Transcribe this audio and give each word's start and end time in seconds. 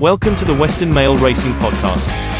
Welcome 0.00 0.36
to 0.36 0.44
the 0.44 0.54
Western 0.54 0.94
Mail 0.94 1.16
Racing 1.16 1.50
Podcast. 1.54 2.37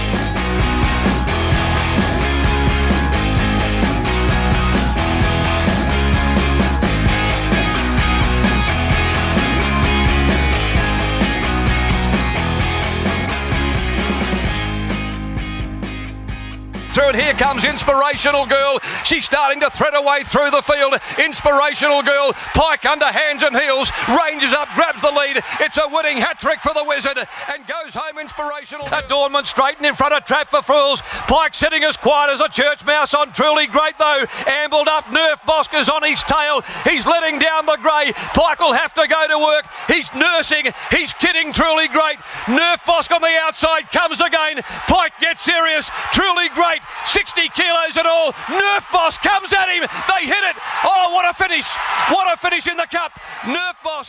Through 16.99 17.11
it. 17.11 17.15
Here 17.15 17.35
comes 17.35 17.63
Inspirational 17.63 18.45
Girl. 18.47 18.81
She's 19.05 19.25
starting 19.25 19.61
to 19.61 19.71
thread 19.71 19.95
her 19.95 20.03
way 20.03 20.23
through 20.25 20.51
the 20.51 20.63
field. 20.63 20.99
Inspirational 21.19 22.03
Girl. 22.03 22.33
Pike 22.55 22.85
under 22.87 23.07
hands 23.07 23.45
and 23.45 23.55
heels. 23.55 23.93
Ranges 24.09 24.53
up, 24.53 24.69
grabs 24.75 25.01
the 25.01 25.13
lead. 25.13 25.39
It's 25.61 25.77
a 25.77 25.87
winning 25.87 26.19
hat 26.19 26.41
trick 26.41 26.61
for 26.61 26.75
the 26.75 26.83
Wizard 26.83 27.19
and 27.19 27.67
goes 27.67 27.95
home 27.95 28.19
Inspirational. 28.19 28.89
Adornment 28.91 29.47
straight 29.47 29.79
in 29.81 29.95
front 29.95 30.15
of 30.15 30.25
Trap 30.25 30.51
for 30.51 30.63
Fools. 30.63 31.01
Pike 31.29 31.55
sitting 31.55 31.85
as 31.85 31.97
quiet 31.97 32.33
as 32.33 32.41
a 32.41 32.49
church 32.49 32.85
mouse 32.85 33.15
on 33.15 33.33
Truly 33.33 33.69
Great 33.69 33.97
though. 33.99 34.25
Ambled 34.47 34.89
up. 34.89 35.05
Nerf 35.05 35.45
Bosker's 35.47 35.89
on 35.89 36.03
his 36.03 36.23
tail. 36.25 36.63
He's 36.83 37.07
letting 37.07 37.39
down 37.39 37.67
the 37.67 37.79
grey. 37.81 38.13
Pike 38.35 38.59
will 38.59 38.73
have 38.73 38.95
to 38.95 39.07
go 39.07 39.29
to 39.29 39.39
work. 39.39 39.67
He's 39.87 40.13
nursing. 40.15 40.73
He's 40.91 41.13
kidding 41.13 41.53
Truly 41.53 41.87
Great. 41.89 42.19
Nerf 42.51 42.79
Bosk 42.83 43.15
on 43.15 43.23
the 43.23 43.39
outside 43.41 43.91
comes 43.93 44.21
again. 44.21 44.63
Pike 44.89 45.13
gets 45.21 45.43
serious. 45.43 45.89
Truly 46.13 46.49
Great. 46.51 46.81
60 47.07 47.49
kilos 47.51 47.97
at 47.97 48.07
all. 48.07 48.33
Nerf 48.33 48.91
Boss 48.93 49.19
comes 49.19 49.53
at 49.53 49.69
him. 49.69 49.87
They 50.09 50.27
hit 50.27 50.45
it. 50.45 50.57
Oh, 50.85 51.13
what 51.15 51.29
a 51.29 51.35
finish. 51.35 51.67
What 52.11 52.33
a 52.33 52.37
finish 52.37 52.67
in 52.67 52.77
the 52.77 52.87
cup. 52.91 53.13
Nerf 53.43 53.75
Boss. 53.83 54.09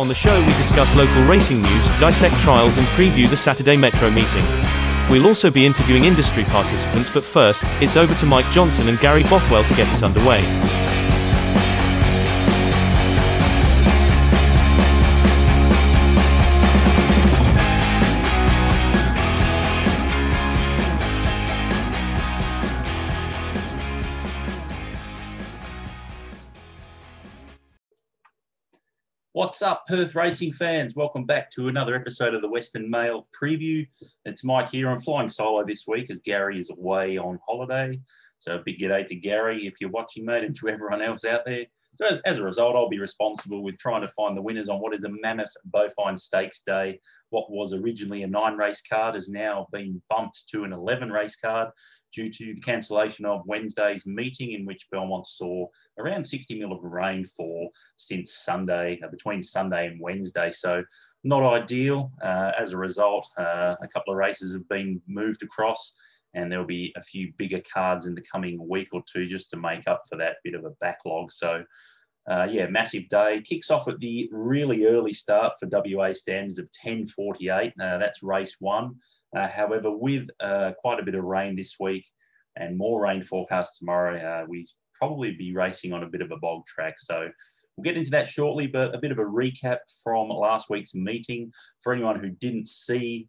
On 0.00 0.08
the 0.08 0.14
show, 0.14 0.40
we 0.40 0.52
discuss 0.54 0.94
local 0.94 1.22
racing 1.24 1.60
news, 1.60 1.86
dissect 2.00 2.34
trials, 2.38 2.78
and 2.78 2.86
preview 2.96 3.28
the 3.28 3.36
Saturday 3.36 3.76
Metro 3.76 4.10
meeting. 4.10 4.89
We'll 5.10 5.26
also 5.26 5.50
be 5.50 5.66
interviewing 5.66 6.04
industry 6.04 6.44
participants, 6.44 7.10
but 7.10 7.24
first, 7.24 7.64
it's 7.80 7.96
over 7.96 8.14
to 8.14 8.26
Mike 8.26 8.48
Johnson 8.52 8.88
and 8.88 8.96
Gary 9.00 9.24
Bothwell 9.24 9.64
to 9.64 9.74
get 9.74 9.88
us 9.88 10.04
underway. 10.04 10.40
What's 29.60 29.72
up, 29.72 29.86
Perth 29.86 30.14
racing 30.14 30.54
fans? 30.54 30.96
Welcome 30.96 31.26
back 31.26 31.50
to 31.50 31.68
another 31.68 31.94
episode 31.94 32.32
of 32.32 32.40
the 32.40 32.48
Western 32.48 32.88
Mail 32.88 33.28
preview. 33.38 33.86
It's 34.24 34.42
Mike 34.42 34.70
here. 34.70 34.88
I'm 34.88 35.02
flying 35.02 35.28
solo 35.28 35.62
this 35.66 35.86
week 35.86 36.10
as 36.10 36.18
Gary 36.20 36.58
is 36.58 36.70
away 36.70 37.18
on 37.18 37.38
holiday. 37.46 38.00
So 38.38 38.54
a 38.56 38.62
big 38.64 38.78
g'day 38.78 39.06
to 39.08 39.14
Gary 39.14 39.66
if 39.66 39.74
you're 39.78 39.90
watching, 39.90 40.24
mate, 40.24 40.44
and 40.44 40.56
to 40.56 40.70
everyone 40.70 41.02
else 41.02 41.26
out 41.26 41.44
there. 41.44 41.66
So 42.00 42.06
as, 42.06 42.20
as, 42.20 42.38
a 42.38 42.44
result, 42.44 42.76
I'll 42.76 42.88
be 42.88 42.98
responsible 42.98 43.62
with 43.62 43.76
trying 43.76 44.00
to 44.00 44.08
find 44.08 44.34
the 44.34 44.40
winners 44.40 44.70
on 44.70 44.78
what 44.78 44.94
is 44.94 45.04
a 45.04 45.10
mammoth 45.20 45.52
Beaufine 45.70 46.18
stakes 46.18 46.62
day. 46.62 46.98
What 47.28 47.50
was 47.50 47.74
originally 47.74 48.22
a 48.22 48.26
nine 48.26 48.56
race 48.56 48.80
card 48.80 49.16
has 49.16 49.28
now 49.28 49.66
been 49.70 50.00
bumped 50.08 50.48
to 50.50 50.64
an 50.64 50.72
11 50.72 51.12
race 51.12 51.36
card 51.36 51.68
due 52.14 52.30
to 52.30 52.54
the 52.54 52.60
cancellation 52.60 53.26
of 53.26 53.42
Wednesday's 53.44 54.06
meeting 54.06 54.52
in 54.52 54.64
which 54.64 54.88
Belmont 54.90 55.26
saw 55.26 55.66
around 55.98 56.24
60 56.24 56.58
mil 56.58 56.72
of 56.72 56.82
rainfall 56.82 57.68
since 57.96 58.32
Sunday, 58.32 58.98
uh, 59.04 59.08
between 59.08 59.42
Sunday 59.42 59.86
and 59.86 60.00
Wednesday. 60.00 60.50
So 60.50 60.82
not 61.22 61.42
ideal. 61.42 62.12
Uh, 62.22 62.52
as 62.58 62.72
a 62.72 62.78
result, 62.78 63.26
uh, 63.36 63.76
a 63.82 63.88
couple 63.88 64.14
of 64.14 64.18
races 64.18 64.54
have 64.54 64.66
been 64.70 65.02
moved 65.06 65.42
across 65.42 65.94
and 66.34 66.50
there'll 66.50 66.66
be 66.66 66.92
a 66.96 67.02
few 67.02 67.32
bigger 67.36 67.60
cards 67.72 68.06
in 68.06 68.14
the 68.14 68.22
coming 68.22 68.66
week 68.68 68.88
or 68.92 69.02
two 69.10 69.26
just 69.26 69.50
to 69.50 69.56
make 69.56 69.88
up 69.88 70.02
for 70.08 70.16
that 70.16 70.36
bit 70.44 70.54
of 70.54 70.64
a 70.64 70.70
backlog. 70.80 71.32
So 71.32 71.64
uh, 72.28 72.46
yeah, 72.50 72.66
massive 72.68 73.08
day. 73.08 73.42
Kicks 73.42 73.70
off 73.70 73.88
at 73.88 73.98
the 73.98 74.28
really 74.32 74.86
early 74.86 75.12
start 75.12 75.54
for 75.58 75.68
WA 75.70 76.12
standards 76.12 76.58
of 76.58 76.68
10.48. 76.84 77.72
Uh, 77.80 77.98
that's 77.98 78.22
race 78.22 78.56
one. 78.60 78.96
Uh, 79.34 79.48
however, 79.48 79.96
with 79.96 80.28
uh, 80.40 80.72
quite 80.78 81.00
a 81.00 81.04
bit 81.04 81.14
of 81.14 81.24
rain 81.24 81.56
this 81.56 81.76
week 81.80 82.06
and 82.56 82.76
more 82.76 83.02
rain 83.02 83.22
forecast 83.22 83.78
tomorrow, 83.78 84.16
uh, 84.16 84.44
we 84.48 84.66
probably 84.94 85.34
be 85.34 85.54
racing 85.54 85.92
on 85.92 86.02
a 86.02 86.08
bit 86.08 86.22
of 86.22 86.30
a 86.30 86.36
bog 86.36 86.66
track. 86.66 86.98
So 86.98 87.30
we'll 87.76 87.84
get 87.84 87.96
into 87.96 88.10
that 88.10 88.28
shortly, 88.28 88.66
but 88.66 88.94
a 88.94 88.98
bit 88.98 89.12
of 89.12 89.18
a 89.18 89.24
recap 89.24 89.78
from 90.04 90.28
last 90.28 90.68
week's 90.68 90.94
meeting. 90.94 91.52
For 91.80 91.92
anyone 91.92 92.20
who 92.20 92.30
didn't 92.30 92.68
see 92.68 93.26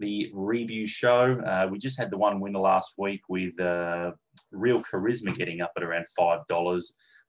the 0.00 0.30
review 0.34 0.86
show, 0.86 1.38
uh, 1.46 1.68
we 1.70 1.78
just 1.78 1.98
had 1.98 2.10
the 2.10 2.18
one 2.18 2.40
winner 2.40 2.58
last 2.58 2.94
week 2.98 3.20
with 3.28 3.58
uh, 3.60 4.12
Real 4.50 4.82
Charisma 4.82 5.36
getting 5.36 5.60
up 5.60 5.72
at 5.76 5.82
around 5.82 6.06
$5. 6.18 6.84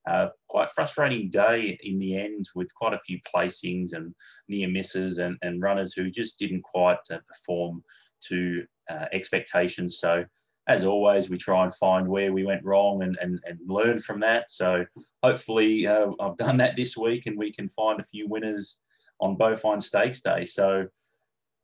Uh, 0.09 0.29
quite 0.47 0.71
frustrating 0.71 1.29
day 1.29 1.77
in 1.83 1.99
the 1.99 2.17
end 2.17 2.49
with 2.55 2.73
quite 2.73 2.93
a 2.93 2.99
few 2.99 3.19
placings 3.21 3.93
and 3.93 4.15
near 4.47 4.67
misses 4.67 5.19
and, 5.19 5.37
and 5.43 5.61
runners 5.61 5.93
who 5.93 6.09
just 6.09 6.39
didn't 6.39 6.63
quite 6.63 6.97
uh, 7.11 7.19
perform 7.27 7.83
to 8.19 8.65
uh, 8.89 9.05
expectations. 9.11 9.99
So, 9.99 10.25
as 10.67 10.85
always, 10.85 11.29
we 11.29 11.37
try 11.37 11.65
and 11.65 11.75
find 11.75 12.07
where 12.07 12.33
we 12.33 12.43
went 12.43 12.63
wrong 12.63 13.03
and, 13.03 13.15
and, 13.21 13.39
and 13.45 13.59
learn 13.67 13.99
from 13.99 14.21
that. 14.21 14.49
So, 14.49 14.85
hopefully, 15.21 15.85
uh, 15.85 16.11
I've 16.19 16.37
done 16.37 16.57
that 16.57 16.75
this 16.75 16.97
week 16.97 17.27
and 17.27 17.37
we 17.37 17.51
can 17.51 17.69
find 17.69 17.99
a 17.99 18.05
few 18.05 18.27
winners 18.27 18.79
on 19.19 19.37
Beaufine 19.37 19.83
Stakes 19.83 20.21
Day. 20.21 20.45
So, 20.45 20.87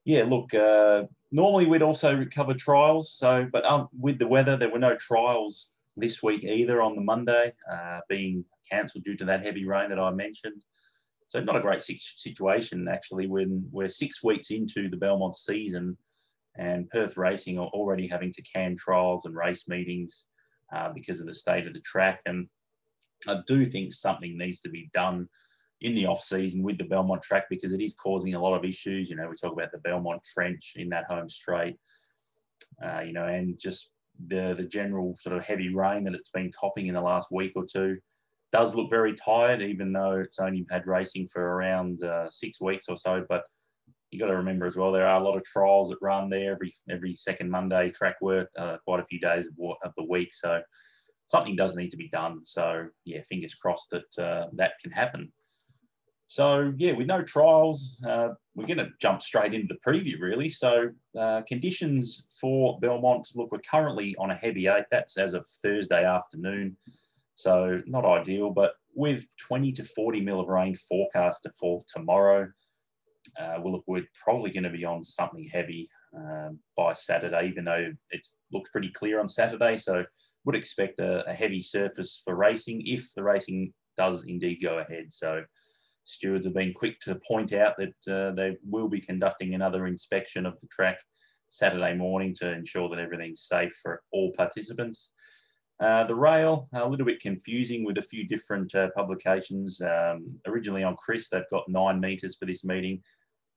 yeah, 0.07 0.23
look, 0.23 0.53
uh, 0.53 1.03
normally 1.33 1.65
we'd 1.65 1.81
also 1.81 2.23
cover 2.33 2.53
trials. 2.53 3.11
So, 3.11 3.45
but 3.51 3.65
um, 3.65 3.89
with 3.91 4.19
the 4.19 4.27
weather, 4.27 4.55
there 4.55 4.71
were 4.71 4.79
no 4.79 4.95
trials 4.95 5.71
this 5.97 6.23
week 6.23 6.45
either 6.45 6.81
on 6.81 6.95
the 6.95 7.01
Monday, 7.01 7.51
uh, 7.69 7.99
being 8.07 8.45
cancelled 8.71 9.03
due 9.03 9.17
to 9.17 9.25
that 9.25 9.45
heavy 9.45 9.65
rain 9.65 9.89
that 9.89 9.99
I 9.99 10.11
mentioned. 10.11 10.63
So, 11.27 11.41
not 11.41 11.57
a 11.57 11.61
great 11.61 11.81
situation 11.81 12.87
actually 12.87 13.27
when 13.27 13.67
we're 13.69 13.89
six 13.89 14.23
weeks 14.23 14.49
into 14.49 14.87
the 14.87 14.95
Belmont 14.95 15.35
season 15.35 15.97
and 16.55 16.89
Perth 16.89 17.17
Racing 17.17 17.59
are 17.59 17.67
already 17.67 18.07
having 18.07 18.31
to 18.31 18.41
can 18.43 18.77
trials 18.77 19.25
and 19.25 19.35
race 19.35 19.67
meetings 19.67 20.27
uh, 20.73 20.87
because 20.93 21.19
of 21.19 21.27
the 21.27 21.35
state 21.35 21.67
of 21.67 21.73
the 21.73 21.81
track. 21.81 22.21
And 22.25 22.47
I 23.27 23.41
do 23.45 23.65
think 23.65 23.91
something 23.91 24.37
needs 24.37 24.61
to 24.61 24.69
be 24.69 24.89
done 24.93 25.27
in 25.81 25.93
the 25.93 26.07
off 26.07 26.23
season 26.23 26.63
with 26.63 26.77
the 26.77 26.83
Belmont 26.83 27.21
track 27.21 27.45
because 27.49 27.73
it 27.73 27.81
is 27.81 27.95
causing 27.95 28.33
a 28.33 28.41
lot 28.41 28.57
of 28.57 28.65
issues. 28.65 29.09
You 29.09 29.15
know, 29.15 29.29
we 29.29 29.35
talk 29.35 29.53
about 29.53 29.71
the 29.71 29.77
Belmont 29.79 30.21
Trench 30.33 30.73
in 30.75 30.89
that 30.89 31.05
home 31.09 31.29
straight, 31.29 31.77
uh, 32.83 33.01
you 33.01 33.13
know, 33.13 33.25
and 33.25 33.57
just 33.59 33.91
the 34.27 34.55
the 34.57 34.65
general 34.65 35.15
sort 35.15 35.37
of 35.37 35.45
heavy 35.45 35.73
rain 35.73 36.03
that 36.03 36.15
it's 36.15 36.31
been 36.31 36.51
copping 36.59 36.87
in 36.87 36.95
the 36.95 37.01
last 37.01 37.31
week 37.31 37.53
or 37.55 37.65
two 37.65 37.97
does 38.51 38.73
look 38.73 38.89
very 38.89 39.13
tired, 39.13 39.61
even 39.61 39.91
though 39.91 40.13
it's 40.13 40.39
only 40.39 40.65
had 40.69 40.87
racing 40.87 41.27
for 41.27 41.41
around 41.41 42.01
uh, 42.03 42.29
six 42.29 42.61
weeks 42.61 42.87
or 42.87 42.97
so. 42.97 43.25
But 43.27 43.43
you 44.09 44.19
got 44.19 44.27
to 44.27 44.37
remember 44.37 44.65
as 44.65 44.77
well, 44.77 44.91
there 44.91 45.05
are 45.05 45.19
a 45.19 45.23
lot 45.23 45.35
of 45.35 45.43
trials 45.43 45.89
that 45.89 45.97
run 46.01 46.29
there 46.29 46.53
every 46.53 46.73
every 46.89 47.13
second 47.13 47.49
Monday, 47.49 47.91
track 47.91 48.15
work, 48.21 48.49
uh, 48.57 48.77
quite 48.85 49.01
a 49.01 49.05
few 49.05 49.19
days 49.19 49.47
of, 49.47 49.75
of, 49.83 49.93
the 49.97 50.05
week. 50.05 50.33
So 50.33 50.61
something 51.27 51.55
does 51.55 51.75
need 51.75 51.89
to 51.89 51.97
be 51.97 52.09
done. 52.09 52.43
So 52.43 52.87
yeah, 53.03 53.21
fingers 53.29 53.55
crossed 53.55 53.91
that 53.91 54.23
uh, 54.23 54.47
that 54.53 54.73
can 54.81 54.91
happen. 54.91 55.31
So 56.27 56.73
yeah, 56.77 56.91
with 56.91 57.07
no 57.07 57.21
trials, 57.21 57.97
uh, 58.05 58.29
we're 58.53 58.67
going 58.67 58.79
to 58.79 58.89
jump 58.99 59.21
straight 59.21 59.53
into 59.53 59.73
the 59.73 59.89
preview 59.89 60.19
really. 60.19 60.49
So 60.49 60.89
uh, 61.17 61.41
conditions 61.47 62.25
for 62.39 62.79
Belmont, 62.79 63.29
look, 63.33 63.51
we're 63.51 63.59
currently 63.59 64.15
on 64.19 64.31
a 64.31 64.35
heavy 64.35 64.67
eight. 64.67 64.85
That's 64.91 65.17
as 65.17 65.33
of 65.33 65.47
Thursday 65.63 66.03
afternoon. 66.03 66.75
So 67.35 67.81
not 67.85 68.03
ideal, 68.03 68.51
but 68.51 68.73
with 68.93 69.25
20 69.39 69.71
to 69.73 69.83
40 69.83 70.21
mil 70.21 70.39
of 70.39 70.47
rain 70.47 70.75
forecast 70.75 71.47
for 71.57 71.83
tomorrow, 71.87 72.49
uh, 73.39 73.59
well, 73.61 73.73
look, 73.73 73.83
we're 73.87 74.07
probably 74.13 74.51
going 74.51 74.63
to 74.63 74.69
be 74.69 74.83
on 74.83 75.03
something 75.03 75.43
heavy 75.43 75.89
um, 76.15 76.59
by 76.75 76.93
Saturday, 76.93 77.47
even 77.47 77.65
though 77.65 77.93
it 78.09 78.27
looks 78.51 78.69
pretty 78.69 78.89
clear 78.89 79.19
on 79.19 79.27
Saturday. 79.27 79.77
So 79.77 80.03
would 80.45 80.55
expect 80.55 80.99
a, 80.99 81.29
a, 81.29 81.33
heavy 81.33 81.61
surface 81.61 82.21
for 82.23 82.35
racing 82.35 82.81
if 82.85 83.13
the 83.15 83.23
racing 83.23 83.73
does 83.97 84.25
indeed 84.25 84.61
go 84.63 84.79
ahead. 84.79 85.11
So 85.11 85.43
stewards 86.07 86.45
have 86.45 86.55
been 86.55 86.73
quick 86.73 86.99
to 87.01 87.19
point 87.27 87.51
out 87.53 87.75
that 87.77 88.11
uh, 88.11 88.31
they 88.31 88.57
will 88.63 88.87
be 88.87 89.01
conducting 89.01 89.53
another 89.53 89.87
inspection 89.87 90.45
of 90.45 90.59
the 90.61 90.67
track 90.67 90.99
Saturday 91.49 91.93
morning 91.93 92.33
to 92.33 92.51
ensure 92.51 92.89
that 92.89 92.99
everything's 92.99 93.43
safe 93.43 93.77
for 93.81 94.01
all 94.11 94.31
participants. 94.31 95.11
Uh, 95.79 96.05
the 96.05 96.15
rail, 96.15 96.69
a 96.73 96.87
little 96.87 97.05
bit 97.05 97.19
confusing 97.19 97.83
with 97.83 97.97
a 97.97 98.01
few 98.01 98.27
different 98.27 98.73
uh, 98.73 98.89
publications. 98.95 99.81
Um, 99.81 100.39
originally 100.47 100.83
on 100.83 100.95
Chris, 100.95 101.29
they've 101.29 101.49
got 101.51 101.69
nine 101.69 101.99
metres 101.99 102.35
for 102.35 102.45
this 102.45 102.63
meeting. 102.63 103.03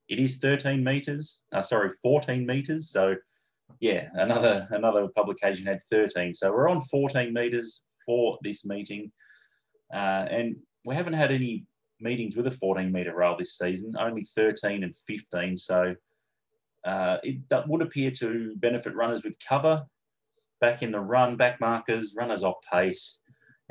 It 0.08 0.18
is 0.18 0.38
13 0.38 0.82
metres, 0.82 1.42
uh, 1.52 1.62
sorry, 1.62 1.90
14 2.02 2.44
metres. 2.44 2.90
So 2.90 3.16
yeah, 3.78 4.08
another 4.14 4.66
another 4.70 5.06
publication 5.08 5.66
had 5.66 5.82
13. 5.84 6.34
So 6.34 6.50
we're 6.50 6.68
on 6.68 6.82
14 6.82 7.32
meters 7.32 7.84
for 8.04 8.38
this 8.42 8.66
meeting, 8.66 9.12
uh, 9.94 10.26
and 10.28 10.56
we 10.84 10.96
haven't 10.96 11.12
had 11.12 11.30
any 11.30 11.64
meetings 12.00 12.36
with 12.36 12.46
a 12.46 12.50
14 12.50 12.90
meter 12.90 13.14
rail 13.14 13.36
this 13.38 13.56
season. 13.56 13.94
Only 13.98 14.24
13 14.24 14.84
and 14.84 14.94
15. 14.94 15.56
So 15.56 15.94
uh, 16.84 17.18
it 17.22 17.38
would 17.66 17.82
appear 17.82 18.10
to 18.12 18.54
benefit 18.56 18.94
runners 18.94 19.24
with 19.24 19.36
cover, 19.46 19.84
back 20.60 20.82
in 20.82 20.92
the 20.92 21.00
run, 21.00 21.36
back 21.36 21.60
markers, 21.60 22.14
runners 22.16 22.42
off 22.42 22.56
pace. 22.70 23.20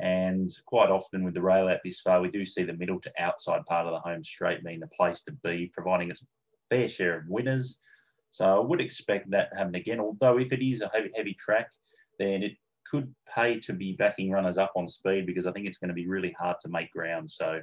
And 0.00 0.50
quite 0.64 0.90
often 0.90 1.24
with 1.24 1.34
the 1.34 1.42
rail 1.42 1.68
out 1.68 1.80
this 1.84 2.00
far, 2.00 2.20
we 2.20 2.30
do 2.30 2.44
see 2.44 2.62
the 2.62 2.72
middle 2.72 3.00
to 3.00 3.12
outside 3.18 3.66
part 3.66 3.86
of 3.86 3.92
the 3.92 4.00
home 4.00 4.24
straight 4.24 4.64
being 4.64 4.80
the 4.80 4.86
place 4.88 5.20
to 5.22 5.32
be, 5.44 5.70
providing 5.74 6.10
a 6.10 6.14
fair 6.70 6.88
share 6.88 7.18
of 7.18 7.28
winners. 7.28 7.78
So 8.30 8.56
I 8.56 8.64
would 8.64 8.80
expect 8.80 9.30
that 9.30 9.50
to 9.50 9.58
happen 9.58 9.74
again. 9.74 10.00
Although 10.00 10.38
if 10.38 10.52
it 10.52 10.66
is 10.66 10.80
a 10.80 10.90
heavy, 10.94 11.10
heavy 11.14 11.34
track, 11.34 11.70
then 12.18 12.42
it 12.42 12.52
could 12.90 13.12
pay 13.32 13.58
to 13.60 13.72
be 13.72 13.92
backing 13.92 14.30
runners 14.30 14.58
up 14.58 14.72
on 14.74 14.88
speed 14.88 15.26
because 15.26 15.46
I 15.46 15.52
think 15.52 15.66
it's 15.66 15.78
going 15.78 15.88
to 15.88 15.94
be 15.94 16.08
really 16.08 16.34
hard 16.38 16.56
to 16.62 16.68
make 16.68 16.90
ground. 16.92 17.30
So 17.30 17.60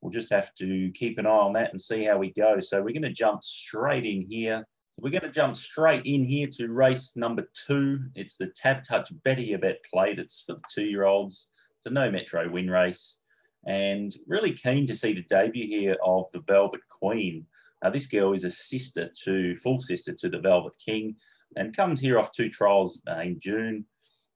we'll 0.00 0.12
just 0.12 0.32
have 0.32 0.54
to 0.56 0.90
keep 0.92 1.18
an 1.18 1.26
eye 1.26 1.30
on 1.30 1.52
that 1.54 1.70
and 1.70 1.80
see 1.80 2.04
how 2.04 2.18
we 2.18 2.32
go. 2.32 2.60
So 2.60 2.78
we're 2.78 2.92
going 2.92 3.02
to 3.02 3.12
jump 3.12 3.42
straight 3.42 4.04
in 4.04 4.26
here 4.28 4.64
we're 5.00 5.10
going 5.10 5.22
to 5.22 5.30
jump 5.30 5.54
straight 5.54 6.06
in 6.06 6.24
here 6.24 6.48
to 6.54 6.72
race 6.72 7.16
number 7.16 7.48
two. 7.54 8.00
It's 8.16 8.36
the 8.36 8.48
TABtouch 8.48 9.22
Better 9.22 9.40
Your 9.40 9.60
Bet 9.60 9.78
plate. 9.92 10.18
It's 10.18 10.42
for 10.42 10.54
the 10.54 10.62
two-year-olds. 10.74 11.48
It's 11.76 11.86
a 11.86 11.90
no 11.90 12.10
metro 12.10 12.50
win 12.50 12.68
race. 12.68 13.18
And 13.66 14.12
really 14.26 14.50
keen 14.50 14.88
to 14.88 14.96
see 14.96 15.12
the 15.12 15.22
debut 15.22 15.68
here 15.68 15.96
of 16.04 16.24
the 16.32 16.42
Velvet 16.48 16.80
Queen. 16.90 17.46
Now, 17.82 17.90
this 17.90 18.08
girl 18.08 18.32
is 18.32 18.42
a 18.42 18.50
sister 18.50 19.08
to, 19.24 19.56
full 19.58 19.78
sister 19.78 20.12
to 20.14 20.28
the 20.28 20.40
Velvet 20.40 20.74
King 20.84 21.14
and 21.54 21.76
comes 21.76 22.00
here 22.00 22.18
off 22.18 22.32
two 22.32 22.48
trials 22.48 23.00
in 23.22 23.38
June. 23.38 23.84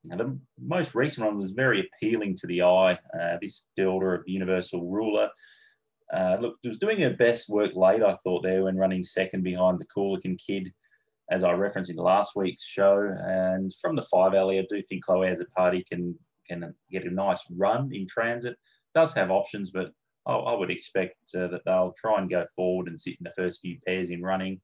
Now, 0.04 0.16
the 0.16 0.38
most 0.60 0.94
recent 0.94 1.26
one 1.26 1.36
was 1.36 1.52
very 1.52 1.80
appealing 1.80 2.36
to 2.38 2.46
the 2.46 2.62
eye. 2.62 2.98
Uh, 3.18 3.36
this 3.40 3.66
daughter 3.76 4.14
of 4.14 4.22
Universal 4.26 4.90
Ruler 4.90 5.30
uh, 6.12 6.36
look, 6.40 6.56
was 6.64 6.78
doing 6.78 7.00
her 7.00 7.14
best 7.14 7.48
work 7.48 7.74
late, 7.74 8.02
I 8.02 8.12
thought, 8.14 8.42
there 8.42 8.64
when 8.64 8.76
running 8.76 9.02
second 9.02 9.42
behind 9.42 9.78
the 9.78 9.86
Coolican 9.86 10.36
kid, 10.44 10.72
as 11.30 11.44
I 11.44 11.52
referenced 11.52 11.90
in 11.90 11.96
last 11.96 12.32
week's 12.36 12.64
show. 12.64 13.10
And 13.24 13.72
from 13.80 13.96
the 13.96 14.02
five 14.02 14.34
alley, 14.34 14.58
I 14.58 14.66
do 14.68 14.82
think 14.82 15.04
Chloe 15.04 15.28
Azzopardi 15.28 15.86
can 15.86 16.18
can 16.48 16.74
get 16.90 17.04
a 17.04 17.10
nice 17.10 17.46
run 17.56 17.88
in 17.92 18.06
transit. 18.06 18.56
Does 18.94 19.14
have 19.14 19.30
options, 19.30 19.70
but 19.70 19.92
I, 20.26 20.34
I 20.34 20.54
would 20.54 20.70
expect 20.70 21.16
uh, 21.34 21.46
that 21.46 21.62
they'll 21.64 21.94
try 21.96 22.18
and 22.18 22.28
go 22.28 22.44
forward 22.54 22.88
and 22.88 22.98
sit 22.98 23.16
in 23.20 23.24
the 23.24 23.32
first 23.32 23.60
few 23.60 23.78
pairs 23.86 24.10
in 24.10 24.22
running. 24.22 24.60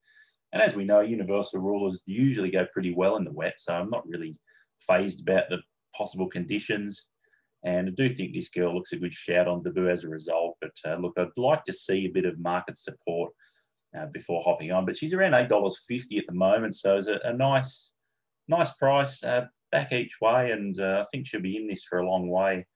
And 0.53 0.61
as 0.61 0.75
we 0.75 0.85
know, 0.85 1.01
universal 1.01 1.61
rulers 1.61 2.03
usually 2.07 2.51
go 2.51 2.67
pretty 2.73 2.93
well 2.95 3.17
in 3.17 3.25
the 3.25 3.33
wet, 3.33 3.59
so 3.59 3.75
I'm 3.75 3.91
not 3.91 4.07
really 4.07 4.39
phased 4.87 5.29
about 5.29 5.49
the 5.49 5.61
possible 5.95 6.29
conditions. 6.29 7.07
And 7.65 7.89
I 7.89 7.91
do 7.91 8.09
think 8.09 8.33
this 8.33 8.51
girl 8.51 8.75
looks 8.75 8.93
a 8.93 8.97
good 8.97 9.13
shout 9.13 9.49
on 9.49 9.63
debut 9.63 9.89
as 9.89 10.05
a 10.05 10.09
result. 10.09 10.57
But 10.61 10.77
uh, 10.85 10.97
look, 10.97 11.15
I'd 11.17 11.29
like 11.37 11.65
to 11.65 11.73
see 11.73 12.07
a 12.07 12.11
bit 12.11 12.25
of 12.25 12.39
market 12.39 12.79
support 12.79 13.33
uh, 13.97 14.07
before 14.13 14.43
hopping 14.43 14.71
on. 14.71 14.87
But 14.87 14.97
she's 14.97 15.15
around 15.15 15.35
eight 15.35 15.49
dollars 15.49 15.83
fifty 15.87 16.19
at 16.19 16.25
the 16.29 16.35
moment, 16.35 16.77
so 16.77 16.97
it's 16.99 17.09
a, 17.09 17.21
a 17.25 17.33
nice, 17.33 17.93
nice 18.47 18.73
price 18.75 19.25
uh, 19.25 19.47
back 19.73 19.93
each 19.93 20.19
way, 20.21 20.53
and 20.53 20.79
uh, 20.81 21.03
I 21.05 21.09
think 21.11 21.27
she'll 21.27 21.41
be 21.41 21.57
in 21.57 21.67
this 21.67 21.85
for 21.85 21.99
a 21.99 22.09
long 22.09 22.29
way. 22.29 22.67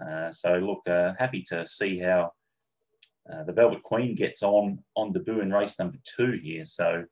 Uh, 0.00 0.30
so 0.30 0.54
look, 0.54 0.88
uh, 0.88 1.12
happy 1.18 1.42
to 1.48 1.66
see 1.66 1.98
how 1.98 2.32
the 3.46 3.52
Velvet 3.52 3.82
Queen 3.82 4.14
gets 4.14 4.42
on 4.42 4.82
on 4.96 5.12
debut 5.12 5.40
in 5.40 5.52
race 5.52 5.78
number 5.78 5.98
two 6.04 6.32
here. 6.42 6.64
So 6.64 7.04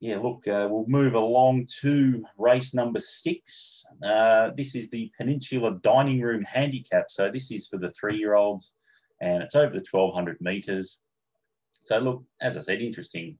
yeah, 0.00 0.16
look, 0.18 0.46
uh, 0.46 0.68
we'll 0.70 0.84
move 0.86 1.14
along 1.14 1.66
to 1.80 2.24
race 2.36 2.72
number 2.72 3.00
six. 3.00 3.84
Uh, 4.02 4.50
this 4.56 4.76
is 4.76 4.90
the 4.90 5.10
Peninsula 5.18 5.78
Dining 5.82 6.20
Room 6.20 6.42
Handicap. 6.42 7.10
So 7.10 7.28
this 7.28 7.50
is 7.50 7.66
for 7.66 7.78
the 7.78 7.90
three-year-olds, 7.90 8.74
and 9.20 9.42
it's 9.42 9.56
over 9.56 9.72
the 9.72 9.84
1,200 9.90 10.40
metres. 10.40 11.00
So 11.82 11.98
look, 11.98 12.24
as 12.40 12.56
I 12.56 12.60
said, 12.60 12.80
interesting 12.80 13.38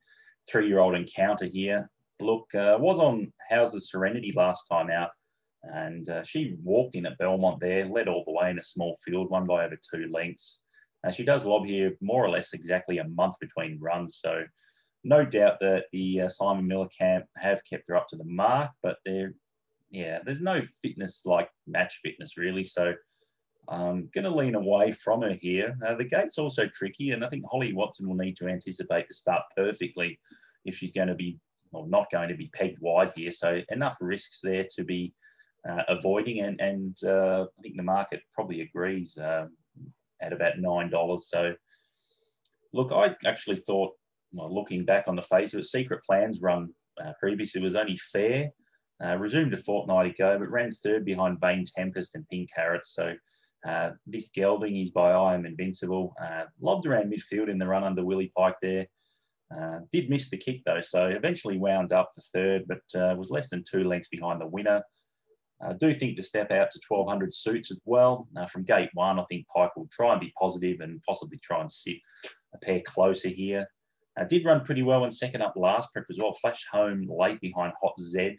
three-year-old 0.50 0.96
encounter 0.96 1.44
here. 1.44 1.88
Look, 2.20 2.52
uh, 2.56 2.76
was 2.80 2.98
on 2.98 3.32
How's 3.48 3.70
the 3.70 3.80
Serenity 3.80 4.32
last 4.34 4.64
time 4.64 4.90
out, 4.90 5.10
and 5.62 6.08
uh, 6.08 6.24
she 6.24 6.56
walked 6.64 6.96
in 6.96 7.06
at 7.06 7.18
Belmont 7.18 7.60
there, 7.60 7.86
led 7.86 8.08
all 8.08 8.24
the 8.26 8.32
way 8.32 8.50
in 8.50 8.58
a 8.58 8.62
small 8.62 8.96
field, 9.04 9.30
won 9.30 9.46
by 9.46 9.64
over 9.64 9.76
two 9.76 10.10
lengths. 10.12 10.58
Uh, 11.06 11.12
she 11.12 11.24
does 11.24 11.44
lob 11.44 11.66
here 11.66 11.96
more 12.00 12.24
or 12.24 12.30
less 12.30 12.52
exactly 12.52 12.98
a 12.98 13.08
month 13.08 13.36
between 13.38 13.78
runs, 13.80 14.16
so 14.16 14.42
no 15.04 15.24
doubt 15.24 15.60
that 15.60 15.86
the 15.92 16.22
uh, 16.22 16.28
Simon 16.28 16.66
Miller 16.66 16.88
camp 16.88 17.26
have 17.36 17.62
kept 17.64 17.84
her 17.88 17.96
up 17.96 18.08
to 18.08 18.16
the 18.16 18.24
mark, 18.24 18.70
but 18.82 18.98
there, 19.04 19.34
yeah, 19.90 20.18
there's 20.24 20.40
no 20.40 20.60
fitness 20.82 21.24
like 21.24 21.48
match 21.66 22.00
fitness 22.02 22.36
really. 22.36 22.64
So 22.64 22.94
I'm 23.68 24.08
going 24.12 24.24
to 24.24 24.34
lean 24.34 24.54
away 24.54 24.92
from 24.92 25.22
her 25.22 25.36
here. 25.40 25.76
Uh, 25.86 25.94
the 25.94 26.04
gate's 26.04 26.38
also 26.38 26.66
tricky, 26.66 27.10
and 27.12 27.24
I 27.24 27.28
think 27.28 27.44
Holly 27.50 27.72
Watson 27.72 28.08
will 28.08 28.16
need 28.16 28.36
to 28.36 28.48
anticipate 28.48 29.06
to 29.08 29.14
start 29.14 29.42
perfectly 29.56 30.18
if 30.64 30.74
she's 30.74 30.92
going 30.92 31.08
to 31.08 31.14
be, 31.14 31.38
well, 31.70 31.86
not 31.86 32.10
going 32.10 32.30
to 32.30 32.34
be 32.34 32.50
pegged 32.52 32.78
wide 32.80 33.12
here. 33.14 33.30
So 33.30 33.62
enough 33.70 33.98
risks 34.00 34.40
there 34.42 34.66
to 34.74 34.84
be 34.84 35.12
uh, 35.68 35.82
avoiding, 35.88 36.40
and, 36.40 36.60
and 36.60 36.96
uh, 37.04 37.46
I 37.58 37.62
think 37.62 37.76
the 37.76 37.82
market 37.82 38.22
probably 38.34 38.62
agrees 38.62 39.18
um, 39.18 39.54
at 40.22 40.32
about 40.32 40.58
nine 40.58 40.90
dollars. 40.90 41.28
So 41.28 41.54
look, 42.72 42.92
I 42.92 43.14
actually 43.26 43.56
thought 43.56 43.92
well, 44.32 44.52
looking 44.52 44.84
back 44.84 45.04
on 45.06 45.16
the 45.16 45.22
face 45.22 45.54
of 45.54 45.60
it, 45.60 45.66
Secret 45.66 46.02
Plans 46.04 46.40
run 46.42 46.70
uh, 47.02 47.12
previously 47.20 47.60
was 47.60 47.74
only 47.74 47.96
fair. 47.96 48.50
Uh, 49.04 49.16
resumed 49.16 49.54
a 49.54 49.56
fortnight 49.56 50.10
ago, 50.10 50.36
but 50.38 50.50
ran 50.50 50.72
third 50.72 51.04
behind 51.04 51.38
Vain 51.40 51.64
Tempest 51.76 52.16
and 52.16 52.28
Pink 52.28 52.48
Carrots. 52.52 52.94
So 52.94 53.14
uh, 53.66 53.90
this 54.06 54.30
gelding 54.30 54.76
is 54.76 54.90
by 54.90 55.12
I 55.12 55.34
Am 55.34 55.46
Invincible. 55.46 56.14
Uh, 56.20 56.44
lobbed 56.60 56.84
around 56.84 57.12
midfield 57.12 57.48
in 57.48 57.58
the 57.58 57.66
run 57.66 57.84
under 57.84 58.04
Willie 58.04 58.32
Pike 58.36 58.56
there. 58.60 58.86
Uh, 59.56 59.80
did 59.92 60.10
miss 60.10 60.28
the 60.28 60.36
kick 60.36 60.62
though, 60.66 60.80
so 60.80 61.06
eventually 61.06 61.58
wound 61.58 61.92
up 61.92 62.08
for 62.14 62.20
third, 62.34 62.64
but 62.66 63.00
uh, 63.00 63.14
was 63.16 63.30
less 63.30 63.48
than 63.48 63.64
two 63.64 63.84
lengths 63.84 64.08
behind 64.08 64.40
the 64.40 64.46
winner. 64.46 64.82
I 65.60 65.72
do 65.72 65.92
think 65.92 66.16
to 66.16 66.22
step 66.22 66.52
out 66.52 66.70
to 66.70 66.80
1200 66.86 67.34
suits 67.34 67.70
as 67.70 67.80
well. 67.84 68.28
Uh, 68.36 68.46
from 68.46 68.64
gate 68.64 68.90
one, 68.94 69.18
I 69.18 69.24
think 69.24 69.46
Pike 69.54 69.74
will 69.76 69.88
try 69.90 70.12
and 70.12 70.20
be 70.20 70.32
positive 70.38 70.80
and 70.80 71.02
possibly 71.02 71.38
try 71.42 71.60
and 71.60 71.70
sit 71.70 71.96
a 72.54 72.58
pair 72.58 72.80
closer 72.86 73.28
here. 73.28 73.66
Uh, 74.18 74.24
did 74.24 74.44
run 74.44 74.64
pretty 74.64 74.82
well 74.82 75.04
in 75.04 75.10
second 75.10 75.42
up 75.42 75.54
last 75.56 75.92
prep 75.92 76.06
as 76.10 76.16
well. 76.18 76.32
Flashed 76.32 76.66
home 76.70 77.06
late 77.08 77.40
behind 77.40 77.72
Hot 77.80 77.94
Z, 78.00 78.36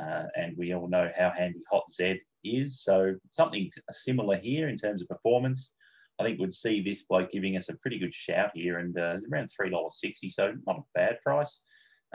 uh, 0.00 0.24
and 0.36 0.56
we 0.56 0.72
all 0.72 0.88
know 0.88 1.10
how 1.16 1.30
handy 1.30 1.60
Hot 1.70 1.84
Z 1.90 2.20
is. 2.44 2.80
So 2.80 3.14
something 3.30 3.68
similar 3.90 4.38
here 4.38 4.68
in 4.68 4.76
terms 4.76 5.02
of 5.02 5.08
performance. 5.08 5.72
I 6.18 6.24
think 6.24 6.40
we'd 6.40 6.52
see 6.52 6.80
this 6.80 7.04
bloke 7.04 7.30
giving 7.30 7.56
us 7.56 7.68
a 7.68 7.76
pretty 7.76 7.98
good 7.98 8.14
shout 8.14 8.50
here, 8.54 8.78
and 8.78 8.98
uh, 8.98 9.18
around 9.30 9.48
three 9.48 9.70
dollars 9.70 10.00
sixty, 10.00 10.30
so 10.30 10.54
not 10.66 10.78
a 10.78 10.82
bad 10.94 11.20
price. 11.20 11.60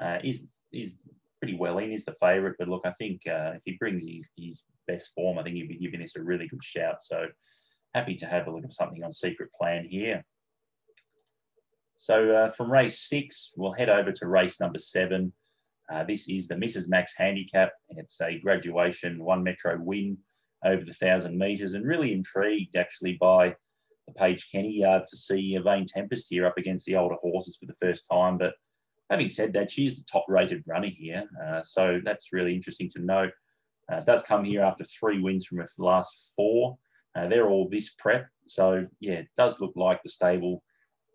Uh, 0.01 0.19
is 0.23 0.61
is 0.71 1.07
pretty 1.39 1.55
well 1.55 1.77
in. 1.77 1.91
Is 1.91 2.05
the 2.05 2.15
favourite, 2.19 2.55
but 2.57 2.67
look, 2.67 2.81
I 2.85 2.91
think 2.91 3.21
uh, 3.27 3.51
if 3.55 3.61
he 3.65 3.73
brings 3.73 4.05
his, 4.05 4.29
his 4.35 4.63
best 4.87 5.11
form, 5.13 5.37
I 5.37 5.43
think 5.43 5.55
he'd 5.55 5.69
be 5.69 5.77
giving 5.77 6.01
us 6.01 6.15
a 6.15 6.23
really 6.23 6.47
good 6.47 6.63
shout. 6.63 7.01
So 7.01 7.27
happy 7.93 8.15
to 8.15 8.25
have 8.25 8.47
a 8.47 8.51
look 8.51 8.65
at 8.65 8.73
something 8.73 9.03
on 9.03 9.13
Secret 9.13 9.49
Plan 9.53 9.85
here. 9.85 10.25
So 12.03 12.31
uh, 12.31 12.49
from 12.49 12.69
race 12.69 12.99
six, 12.99 13.53
we'll 13.55 13.71
head 13.71 13.87
over 13.87 14.11
to 14.11 14.27
race 14.27 14.59
number 14.59 14.77
seven. 14.77 15.31
Uh, 15.89 16.03
this 16.03 16.27
is 16.27 16.49
the 16.49 16.55
Mrs. 16.55 16.89
Max 16.89 17.15
Handicap. 17.15 17.71
It's 17.91 18.19
a 18.19 18.39
graduation 18.39 19.23
one 19.23 19.41
metro 19.41 19.77
win 19.79 20.17
over 20.65 20.83
the 20.83 20.93
thousand 20.93 21.37
metres, 21.37 21.75
and 21.75 21.87
really 21.87 22.11
intrigued 22.11 22.75
actually 22.75 23.13
by 23.13 23.55
the 24.05 24.13
Paige 24.15 24.51
Kenny 24.51 24.79
yard 24.79 25.03
to 25.07 25.15
see 25.15 25.55
a 25.55 25.61
Vain 25.61 25.85
Tempest 25.85 26.27
here 26.29 26.45
up 26.45 26.57
against 26.57 26.85
the 26.87 26.97
older 26.97 27.15
horses 27.21 27.55
for 27.55 27.67
the 27.67 27.75
first 27.81 28.05
time. 28.11 28.37
But 28.37 28.55
having 29.09 29.29
said 29.29 29.53
that, 29.53 29.71
she's 29.71 29.97
the 29.97 30.03
top 30.03 30.25
rated 30.27 30.65
runner 30.67 30.89
here, 30.89 31.23
uh, 31.41 31.63
so 31.63 32.01
that's 32.03 32.33
really 32.33 32.53
interesting 32.53 32.89
to 32.95 32.99
note. 32.99 33.31
Uh, 33.89 34.01
does 34.01 34.23
come 34.23 34.43
here 34.43 34.63
after 34.63 34.83
three 34.83 35.21
wins 35.21 35.45
from 35.45 35.59
her 35.59 35.67
last 35.77 36.33
four. 36.35 36.77
Uh, 37.15 37.29
they're 37.29 37.47
all 37.47 37.69
this 37.69 37.93
prep, 37.93 38.27
so 38.43 38.85
yeah, 38.99 39.19
it 39.19 39.29
does 39.37 39.61
look 39.61 39.71
like 39.77 40.03
the 40.03 40.09
stable 40.09 40.65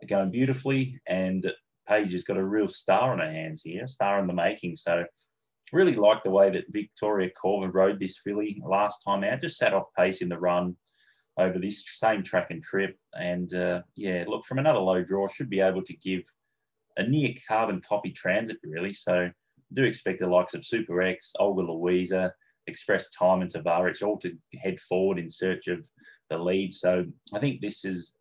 going 0.07 0.31
beautifully. 0.31 1.01
And 1.07 1.53
Paige 1.89 2.13
has 2.13 2.25
got 2.25 2.37
a 2.37 2.45
real 2.45 2.69
star 2.69 3.13
on 3.13 3.19
her 3.19 3.31
hands 3.31 3.63
here, 3.63 3.87
star 3.87 4.21
in 4.21 4.27
the 4.27 4.33
making. 4.33 4.77
So 4.77 5.05
really 5.73 5.95
like 5.95 6.23
the 6.23 6.31
way 6.31 6.51
that 6.51 6.65
Victoria 6.71 7.31
Corver 7.31 7.71
rode 7.71 8.01
this 8.01 8.19
filly 8.19 8.63
last 8.65 9.03
time 9.05 9.25
out. 9.25 9.41
Just 9.41 9.59
sat 9.59 9.75
off 9.75 9.85
pace 9.97 10.23
in 10.23 10.29
the 10.29 10.39
run 10.39 10.77
over 11.39 11.59
this 11.59 11.85
same 11.87 12.23
track 12.23 12.49
and 12.51 12.63
trip. 12.63 12.97
And 13.15 13.53
uh, 13.55 13.83
yeah, 13.97 14.25
look, 14.27 14.45
from 14.45 14.59
another 14.59 14.81
low 14.81 15.03
draw, 15.03 15.29
should 15.29 15.51
be 15.51 15.61
able 15.61 15.83
to 15.83 15.97
give 15.97 16.23
a 16.97 17.07
near 17.07 17.33
carbon 17.47 17.81
copy 17.81 18.11
transit, 18.11 18.59
really. 18.63 18.93
So 18.93 19.31
do 19.73 19.85
expect 19.85 20.21
the 20.21 20.27
likes 20.27 20.55
of 20.55 20.65
Super 20.65 21.03
X, 21.03 21.35
Olga 21.39 21.63
Louisa, 21.63 22.33
Express 22.67 23.11
Time 23.11 23.41
and 23.41 23.53
Tavarich 23.53 24.03
all 24.03 24.19
to 24.19 24.37
head 24.61 24.81
forward 24.81 25.19
in 25.19 25.31
search 25.31 25.69
of 25.69 25.87
the 26.29 26.39
lead. 26.39 26.75
So 26.75 27.07
I 27.33 27.39
think 27.39 27.61
this 27.61 27.85
is 27.85 28.15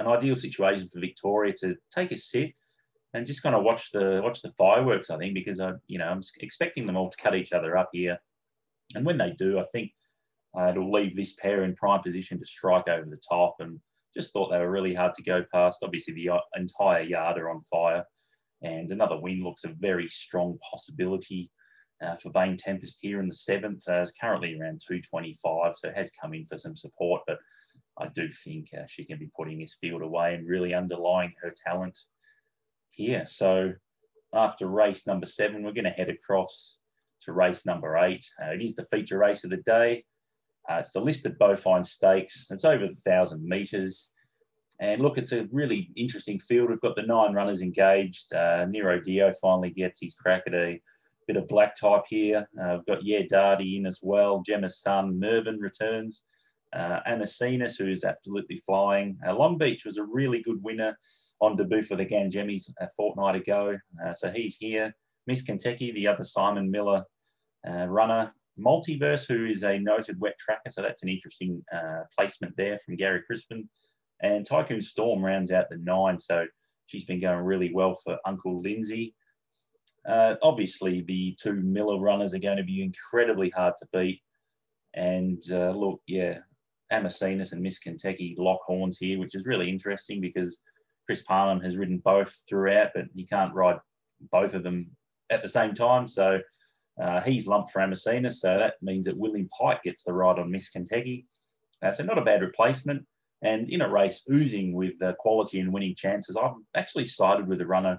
an 0.00 0.06
ideal 0.06 0.34
situation 0.34 0.88
for 0.88 0.98
Victoria 0.98 1.54
to 1.60 1.76
take 1.94 2.10
a 2.10 2.16
sit 2.16 2.54
and 3.12 3.26
just 3.26 3.42
kind 3.42 3.54
of 3.54 3.62
watch 3.62 3.92
the 3.92 4.20
watch 4.24 4.42
the 4.42 4.50
fireworks. 4.52 5.10
I 5.10 5.18
think 5.18 5.34
because 5.34 5.60
I, 5.60 5.72
you 5.86 5.98
know, 5.98 6.08
I'm 6.08 6.22
expecting 6.40 6.86
them 6.86 6.96
all 6.96 7.10
to 7.10 7.22
cut 7.22 7.36
each 7.36 7.52
other 7.52 7.76
up 7.76 7.90
here, 7.92 8.18
and 8.94 9.04
when 9.04 9.18
they 9.18 9.32
do, 9.32 9.58
I 9.58 9.64
think 9.72 9.92
uh, 10.58 10.68
it'll 10.70 10.90
leave 10.90 11.14
this 11.14 11.34
pair 11.34 11.62
in 11.64 11.74
prime 11.74 12.00
position 12.00 12.38
to 12.38 12.44
strike 12.44 12.88
over 12.88 13.06
the 13.08 13.20
top. 13.28 13.56
And 13.60 13.78
just 14.16 14.32
thought 14.32 14.50
they 14.50 14.58
were 14.58 14.70
really 14.70 14.94
hard 14.94 15.14
to 15.14 15.22
go 15.22 15.44
past. 15.52 15.84
Obviously, 15.84 16.14
the 16.14 16.30
uh, 16.30 16.38
entire 16.56 17.02
yard 17.02 17.38
are 17.38 17.50
on 17.50 17.60
fire, 17.62 18.04
and 18.62 18.90
another 18.90 19.20
win 19.20 19.44
looks 19.44 19.64
a 19.64 19.74
very 19.78 20.08
strong 20.08 20.58
possibility. 20.70 21.50
Uh, 22.02 22.16
for 22.16 22.30
Vain 22.30 22.56
Tempest 22.56 22.98
here 23.02 23.20
in 23.20 23.28
the 23.28 23.34
seventh. 23.34 23.86
Uh, 23.86 24.00
is 24.00 24.10
currently 24.18 24.58
around 24.58 24.80
225, 24.80 25.74
so 25.76 25.88
it 25.88 25.94
has 25.94 26.10
come 26.18 26.32
in 26.32 26.46
for 26.46 26.56
some 26.56 26.74
support, 26.74 27.20
but 27.26 27.36
I 28.00 28.08
do 28.08 28.30
think 28.30 28.68
uh, 28.72 28.86
she 28.86 29.04
can 29.04 29.18
be 29.18 29.30
putting 29.36 29.58
this 29.58 29.76
field 29.80 30.02
away 30.02 30.34
and 30.34 30.48
really 30.48 30.74
underlying 30.74 31.34
her 31.42 31.52
talent 31.66 31.98
here. 32.90 33.26
So 33.26 33.74
after 34.32 34.66
race 34.66 35.06
number 35.06 35.26
seven, 35.26 35.62
we're 35.62 35.72
going 35.72 35.84
to 35.84 35.90
head 35.90 36.08
across 36.08 36.78
to 37.22 37.32
race 37.32 37.66
number 37.66 37.96
eight. 37.98 38.24
Uh, 38.42 38.52
it 38.52 38.62
is 38.62 38.74
the 38.74 38.84
feature 38.84 39.18
race 39.18 39.44
of 39.44 39.50
the 39.50 39.58
day. 39.58 40.04
Uh, 40.68 40.76
it's 40.76 40.92
the 40.92 41.00
listed 41.00 41.38
Beaufine 41.38 41.84
Stakes. 41.84 42.48
It's 42.50 42.64
over 42.64 42.84
a 42.84 42.94
thousand 42.94 43.44
metres. 43.44 44.10
And 44.80 45.02
look, 45.02 45.18
it's 45.18 45.32
a 45.32 45.46
really 45.52 45.90
interesting 45.96 46.40
field. 46.40 46.70
We've 46.70 46.80
got 46.80 46.96
the 46.96 47.02
nine 47.02 47.34
runners 47.34 47.60
engaged. 47.60 48.32
Uh, 48.32 48.64
Nero 48.64 48.98
Dio 48.98 49.34
finally 49.40 49.70
gets 49.70 50.00
his 50.00 50.14
crack 50.14 50.44
at 50.46 50.54
a 50.54 50.80
bit 51.26 51.36
of 51.36 51.48
black 51.48 51.74
type 51.74 52.04
here. 52.08 52.48
Uh, 52.58 52.76
we've 52.76 52.86
got 52.86 53.04
Yeah 53.04 53.22
Darty 53.22 53.76
in 53.76 53.84
as 53.84 54.00
well. 54.02 54.42
Jemison 54.48 55.18
Mervyn 55.18 55.58
returns. 55.58 56.22
Uh, 56.72 57.00
Amacinus, 57.06 57.76
who's 57.76 58.04
absolutely 58.04 58.56
flying. 58.58 59.18
Uh, 59.26 59.34
Long 59.34 59.58
Beach 59.58 59.84
was 59.84 59.96
a 59.96 60.04
really 60.04 60.40
good 60.42 60.62
winner 60.62 60.96
on 61.40 61.56
debut 61.56 61.82
for 61.82 61.96
the 61.96 62.06
Gangemis 62.06 62.70
a 62.80 62.88
fortnight 62.96 63.34
ago. 63.34 63.76
Uh, 64.04 64.12
so 64.12 64.30
he's 64.30 64.56
here. 64.56 64.94
Miss 65.26 65.42
Kentucky, 65.42 65.90
the 65.92 66.06
other 66.06 66.24
Simon 66.24 66.70
Miller 66.70 67.04
uh, 67.68 67.86
runner. 67.88 68.32
Multiverse, 68.58 69.26
who 69.26 69.46
is 69.46 69.62
a 69.62 69.78
noted 69.78 70.20
wet 70.20 70.36
tracker. 70.38 70.70
So 70.70 70.82
that's 70.82 71.02
an 71.02 71.08
interesting 71.08 71.64
uh, 71.72 72.02
placement 72.16 72.56
there 72.56 72.78
from 72.78 72.96
Gary 72.96 73.22
Crispin. 73.26 73.68
And 74.22 74.44
Tycoon 74.44 74.82
Storm 74.82 75.24
rounds 75.24 75.50
out 75.50 75.70
the 75.70 75.78
nine. 75.78 76.18
So 76.18 76.46
she's 76.86 77.04
been 77.04 77.20
going 77.20 77.42
really 77.42 77.72
well 77.72 77.94
for 77.94 78.18
Uncle 78.26 78.60
Lindsay. 78.60 79.14
Uh, 80.06 80.34
obviously, 80.42 81.02
the 81.02 81.36
two 81.40 81.54
Miller 81.54 81.98
runners 81.98 82.34
are 82.34 82.38
going 82.38 82.56
to 82.56 82.64
be 82.64 82.82
incredibly 82.82 83.50
hard 83.50 83.74
to 83.78 83.88
beat. 83.92 84.20
And 84.94 85.40
uh, 85.50 85.70
look, 85.70 86.00
yeah, 86.06 86.38
Amacinus 86.90 87.52
and 87.52 87.62
Miss 87.62 87.78
Kentucky 87.78 88.34
lock 88.38 88.60
horns 88.66 88.98
here, 88.98 89.18
which 89.18 89.34
is 89.34 89.46
really 89.46 89.68
interesting 89.68 90.20
because 90.20 90.60
Chris 91.06 91.22
Parnham 91.22 91.60
has 91.60 91.76
ridden 91.76 91.98
both 91.98 92.42
throughout, 92.48 92.90
but 92.94 93.06
he 93.14 93.26
can't 93.26 93.54
ride 93.54 93.78
both 94.30 94.54
of 94.54 94.62
them 94.62 94.90
at 95.30 95.42
the 95.42 95.48
same 95.48 95.74
time. 95.74 96.06
So 96.06 96.40
uh, 97.00 97.20
he's 97.20 97.46
lumped 97.46 97.70
for 97.70 97.80
Amacinus. 97.80 98.40
So 98.40 98.58
that 98.58 98.74
means 98.82 99.06
that 99.06 99.16
William 99.16 99.48
Pike 99.48 99.82
gets 99.82 100.02
the 100.02 100.12
ride 100.12 100.38
on 100.38 100.50
Miss 100.50 100.68
Kentucky. 100.68 101.26
Uh, 101.82 101.92
so 101.92 102.04
not 102.04 102.18
a 102.18 102.24
bad 102.24 102.42
replacement. 102.42 103.06
And 103.42 103.70
in 103.70 103.80
a 103.80 103.88
race 103.88 104.22
oozing 104.30 104.74
with 104.74 105.00
uh, 105.02 105.14
quality 105.14 105.60
and 105.60 105.72
winning 105.72 105.94
chances, 105.94 106.36
I've 106.36 106.52
actually 106.76 107.06
sided 107.06 107.48
with 107.48 107.58
the 107.58 107.66
runner 107.66 107.98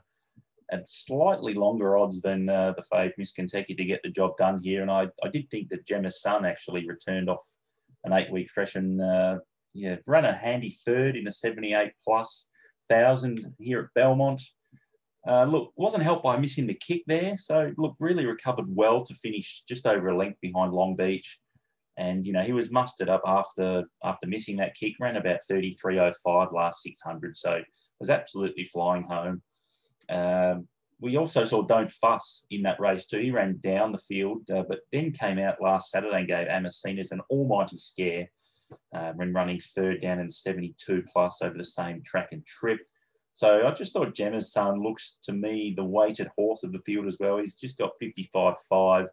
at 0.71 0.87
slightly 0.87 1.53
longer 1.53 1.97
odds 1.97 2.21
than 2.21 2.47
uh, 2.47 2.73
the 2.73 2.83
fave 2.83 3.11
Miss 3.17 3.31
Kentucky 3.31 3.73
to 3.75 3.85
get 3.85 4.01
the 4.03 4.09
job 4.09 4.37
done 4.37 4.59
here. 4.59 4.81
And 4.81 4.91
I, 4.91 5.09
I 5.23 5.29
did 5.29 5.49
think 5.49 5.69
that 5.69 5.85
Jemison 5.85 6.43
actually 6.43 6.87
returned 6.87 7.29
off 7.29 7.41
an 8.03 8.13
eight 8.13 8.31
week 8.31 8.49
fresh 8.49 8.75
and 8.75 9.01
uh, 9.01 9.37
yeah, 9.73 9.97
run 10.07 10.25
a 10.25 10.33
handy 10.33 10.77
third 10.85 11.15
in 11.15 11.27
a 11.27 11.31
78 11.31 11.91
plus 12.03 12.47
thousand 12.89 13.53
here 13.59 13.79
at 13.79 13.93
Belmont. 13.95 14.41
Uh, 15.27 15.45
look, 15.45 15.71
wasn't 15.75 16.03
helped 16.03 16.23
by 16.23 16.37
missing 16.37 16.65
the 16.65 16.73
kick 16.73 17.03
there. 17.05 17.37
So, 17.37 17.71
look, 17.77 17.95
really 17.99 18.25
recovered 18.25 18.65
well 18.67 19.03
to 19.03 19.13
finish 19.13 19.63
just 19.67 19.85
over 19.85 20.07
a 20.07 20.17
length 20.17 20.39
behind 20.41 20.73
Long 20.73 20.95
Beach. 20.95 21.39
And, 21.97 22.25
you 22.25 22.33
know, 22.33 22.41
he 22.41 22.53
was 22.53 22.71
mustered 22.71 23.09
up 23.09 23.21
after 23.25 23.85
after 24.03 24.25
missing 24.25 24.57
that 24.57 24.73
kick, 24.73 24.93
ran 24.99 25.17
about 25.17 25.41
33.05 25.49 26.53
last 26.53 26.81
600. 26.81 27.37
So, 27.37 27.61
was 27.99 28.09
absolutely 28.09 28.65
flying 28.65 29.03
home. 29.03 29.41
Um, 30.09 30.67
we 31.01 31.17
also 31.17 31.43
saw 31.45 31.63
Don't 31.63 31.91
Fuss 31.91 32.45
in 32.51 32.61
that 32.63 32.79
race 32.79 33.07
too. 33.07 33.19
He 33.19 33.31
ran 33.31 33.59
down 33.59 33.91
the 33.91 33.97
field, 33.97 34.47
uh, 34.51 34.63
but 34.69 34.81
then 34.91 35.11
came 35.11 35.39
out 35.39 35.61
last 35.61 35.89
Saturday 35.89 36.19
and 36.19 36.27
gave 36.27 36.47
Amacinus 36.47 37.11
an 37.11 37.21
almighty 37.31 37.79
scare 37.79 38.29
uh, 38.93 39.11
when 39.13 39.33
running 39.33 39.59
third 39.59 39.99
down 39.99 40.19
in 40.19 40.27
the 40.27 40.31
72 40.31 41.03
plus 41.11 41.41
over 41.41 41.57
the 41.57 41.63
same 41.63 42.03
track 42.03 42.29
and 42.31 42.45
trip. 42.45 42.79
So 43.33 43.65
I 43.65 43.71
just 43.71 43.93
thought 43.93 44.13
Jemison 44.13 44.83
looks 44.83 45.17
to 45.23 45.33
me 45.33 45.73
the 45.75 45.83
weighted 45.83 46.29
horse 46.37 46.63
of 46.63 46.71
the 46.71 46.81
field 46.85 47.07
as 47.07 47.17
well. 47.19 47.37
He's 47.37 47.55
just 47.55 47.77
got 47.77 47.93
55.5, 48.01 49.07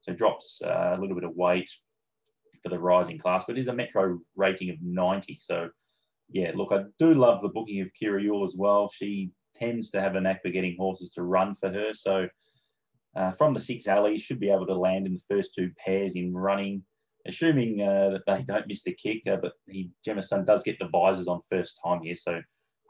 so 0.00 0.12
drops 0.14 0.62
uh, 0.64 0.94
a 0.96 1.00
little 1.00 1.14
bit 1.14 1.24
of 1.24 1.36
weight 1.36 1.68
for 2.62 2.70
the 2.70 2.78
rising 2.78 3.18
class, 3.18 3.44
but 3.44 3.58
is 3.58 3.68
a 3.68 3.74
metro 3.74 4.18
rating 4.34 4.70
of 4.70 4.76
90. 4.80 5.36
So 5.40 5.68
yeah, 6.30 6.52
look, 6.54 6.72
I 6.72 6.84
do 6.98 7.12
love 7.14 7.42
the 7.42 7.50
booking 7.50 7.82
of 7.82 7.90
Kyra 8.00 8.24
Yuill 8.24 8.44
as 8.44 8.56
well. 8.56 8.88
She 8.88 9.32
tends 9.54 9.90
to 9.90 10.00
have 10.00 10.16
a 10.16 10.20
knack 10.20 10.42
for 10.42 10.50
getting 10.50 10.76
horses 10.76 11.10
to 11.10 11.22
run 11.22 11.54
for 11.54 11.70
her. 11.70 11.94
So 11.94 12.28
uh, 13.16 13.30
from 13.32 13.52
the 13.52 13.60
six 13.60 13.86
alleys, 13.86 14.22
should 14.22 14.40
be 14.40 14.50
able 14.50 14.66
to 14.66 14.74
land 14.74 15.06
in 15.06 15.14
the 15.14 15.22
first 15.28 15.54
two 15.54 15.70
pairs 15.78 16.16
in 16.16 16.32
running, 16.32 16.82
assuming 17.26 17.80
uh, 17.80 18.10
that 18.10 18.26
they 18.26 18.42
don't 18.42 18.66
miss 18.66 18.82
the 18.82 18.92
kick. 18.92 19.22
Uh, 19.26 19.38
but 19.40 19.52
he, 19.66 19.90
Jemison 20.06 20.44
does 20.44 20.62
get 20.62 20.78
the 20.78 20.88
visors 20.88 21.28
on 21.28 21.40
first 21.48 21.80
time 21.84 22.00
here. 22.02 22.16
So 22.16 22.40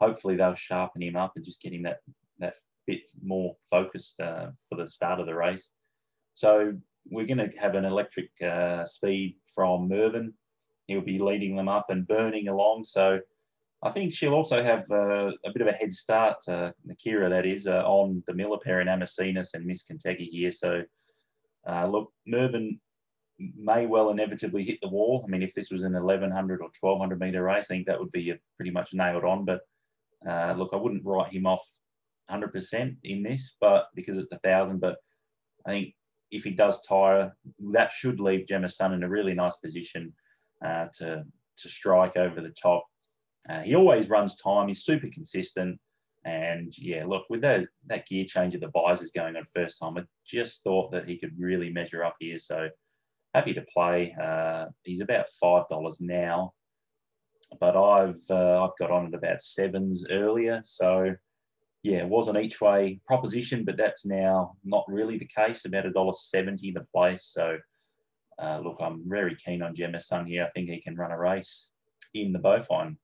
hopefully 0.01 0.35
they'll 0.35 0.55
sharpen 0.55 1.01
him 1.01 1.15
up 1.15 1.33
and 1.35 1.45
just 1.45 1.61
get 1.61 1.73
him 1.73 1.83
that, 1.83 1.99
that 2.39 2.55
bit 2.87 3.01
more 3.23 3.55
focused 3.69 4.19
uh, 4.19 4.47
for 4.67 4.75
the 4.75 4.87
start 4.87 5.19
of 5.19 5.25
the 5.25 5.35
race. 5.35 5.71
So 6.33 6.73
we're 7.09 7.27
going 7.27 7.49
to 7.49 7.57
have 7.59 7.75
an 7.75 7.85
electric 7.85 8.29
uh, 8.41 8.85
speed 8.85 9.37
from 9.53 9.87
Mervyn. 9.87 10.33
He'll 10.87 11.01
be 11.01 11.19
leading 11.19 11.55
them 11.55 11.67
up 11.67 11.89
and 11.89 12.07
burning 12.07 12.47
along. 12.47 12.83
So 12.83 13.19
I 13.85 13.91
think 13.91 14.15
she'll 14.15 14.33
also 14.33 14.63
have 14.63 14.89
uh, 14.89 15.31
a 15.45 15.53
bit 15.53 15.61
of 15.61 15.67
a 15.67 15.71
head 15.71 15.93
start, 15.93 16.37
uh, 16.47 16.71
Nakira, 16.89 17.29
that 17.29 17.45
is, 17.45 17.67
uh, 17.67 17.83
on 17.85 18.23
the 18.25 18.33
Miller 18.33 18.57
pair 18.57 18.81
in 18.81 18.87
Amacinus 18.87 19.53
and 19.53 19.63
Miss 19.63 19.83
Kentucky 19.83 20.25
here. 20.25 20.51
So, 20.51 20.81
uh, 21.67 21.87
look, 21.87 22.11
Mervyn 22.25 22.79
may 23.37 23.85
well 23.85 24.09
inevitably 24.09 24.63
hit 24.63 24.79
the 24.81 24.89
wall. 24.89 25.23
I 25.23 25.29
mean, 25.29 25.43
if 25.43 25.53
this 25.53 25.69
was 25.69 25.83
an 25.83 25.93
1100 25.93 26.61
or 26.61 26.69
1200 26.79 27.19
metre 27.19 27.43
race, 27.43 27.69
I 27.69 27.75
think 27.75 27.85
that 27.85 27.99
would 27.99 28.09
be 28.09 28.33
pretty 28.57 28.71
much 28.71 28.95
nailed 28.95 29.23
on. 29.23 29.45
But 29.45 29.61
uh, 30.27 30.55
look, 30.57 30.71
I 30.73 30.77
wouldn't 30.77 31.05
write 31.05 31.31
him 31.31 31.45
off 31.45 31.63
100% 32.31 32.95
in 33.03 33.21
this, 33.21 33.55
but 33.61 33.89
because 33.93 34.17
it's 34.17 34.31
a 34.31 34.39
thousand. 34.39 34.79
But 34.79 34.97
I 35.67 35.69
think 35.69 35.93
if 36.31 36.43
he 36.43 36.55
does 36.55 36.81
tire, 36.87 37.37
that 37.71 37.91
should 37.91 38.19
leave 38.19 38.47
Jemison 38.47 38.95
in 38.95 39.03
a 39.03 39.09
really 39.09 39.35
nice 39.35 39.57
position 39.57 40.11
uh, 40.65 40.87
to 40.97 41.23
to 41.57 41.69
strike 41.69 42.17
over 42.17 42.41
the 42.41 42.53
top 42.61 42.83
uh, 43.49 43.61
he 43.61 43.75
always 43.75 44.09
runs 44.09 44.35
time. 44.35 44.67
He's 44.67 44.83
super 44.83 45.07
consistent. 45.11 45.79
And 46.23 46.75
yeah, 46.77 47.05
look, 47.05 47.25
with 47.29 47.41
that, 47.41 47.67
that 47.85 48.07
gear 48.07 48.25
change 48.25 48.55
of 48.55 48.61
the 48.61 48.71
visors 48.71 49.11
going 49.11 49.35
on 49.35 49.45
first 49.53 49.79
time, 49.79 49.97
I 49.97 50.03
just 50.25 50.63
thought 50.63 50.91
that 50.91 51.07
he 51.07 51.17
could 51.17 51.33
really 51.37 51.71
measure 51.71 52.03
up 52.03 52.15
here. 52.19 52.39
So 52.39 52.69
happy 53.35 53.53
to 53.53 53.65
play. 53.71 54.15
Uh, 54.19 54.65
he's 54.83 55.01
about 55.01 55.27
$5 55.43 56.01
now, 56.01 56.53
but 57.59 57.77
I've, 57.77 58.21
uh, 58.29 58.63
I've 58.63 58.77
got 58.79 58.89
on 58.89 59.05
at 59.07 59.13
about 59.13 59.41
sevens 59.41 60.05
earlier. 60.09 60.61
So 60.63 61.13
yeah, 61.83 61.97
it 61.97 62.09
was 62.09 62.27
an 62.27 62.37
each 62.37 62.59
way 62.59 62.99
proposition, 63.05 63.63
but 63.63 63.77
that's 63.77 64.07
now 64.07 64.55
not 64.63 64.85
really 64.87 65.19
the 65.19 65.27
case, 65.27 65.65
about 65.65 65.85
$1.70 65.85 66.73
the 66.73 66.87
place. 66.91 67.25
So 67.25 67.59
uh, 68.41 68.59
look, 68.63 68.77
I'm 68.79 69.03
very 69.07 69.35
keen 69.35 69.61
on 69.61 69.75
Jemison 69.75 70.27
here. 70.27 70.45
I 70.45 70.49
think 70.49 70.69
he 70.69 70.81
can 70.81 70.95
run 70.95 71.11
a 71.11 71.19
race 71.19 71.69
in 72.15 72.33
the 72.33 72.39
Beaufine. 72.39 72.97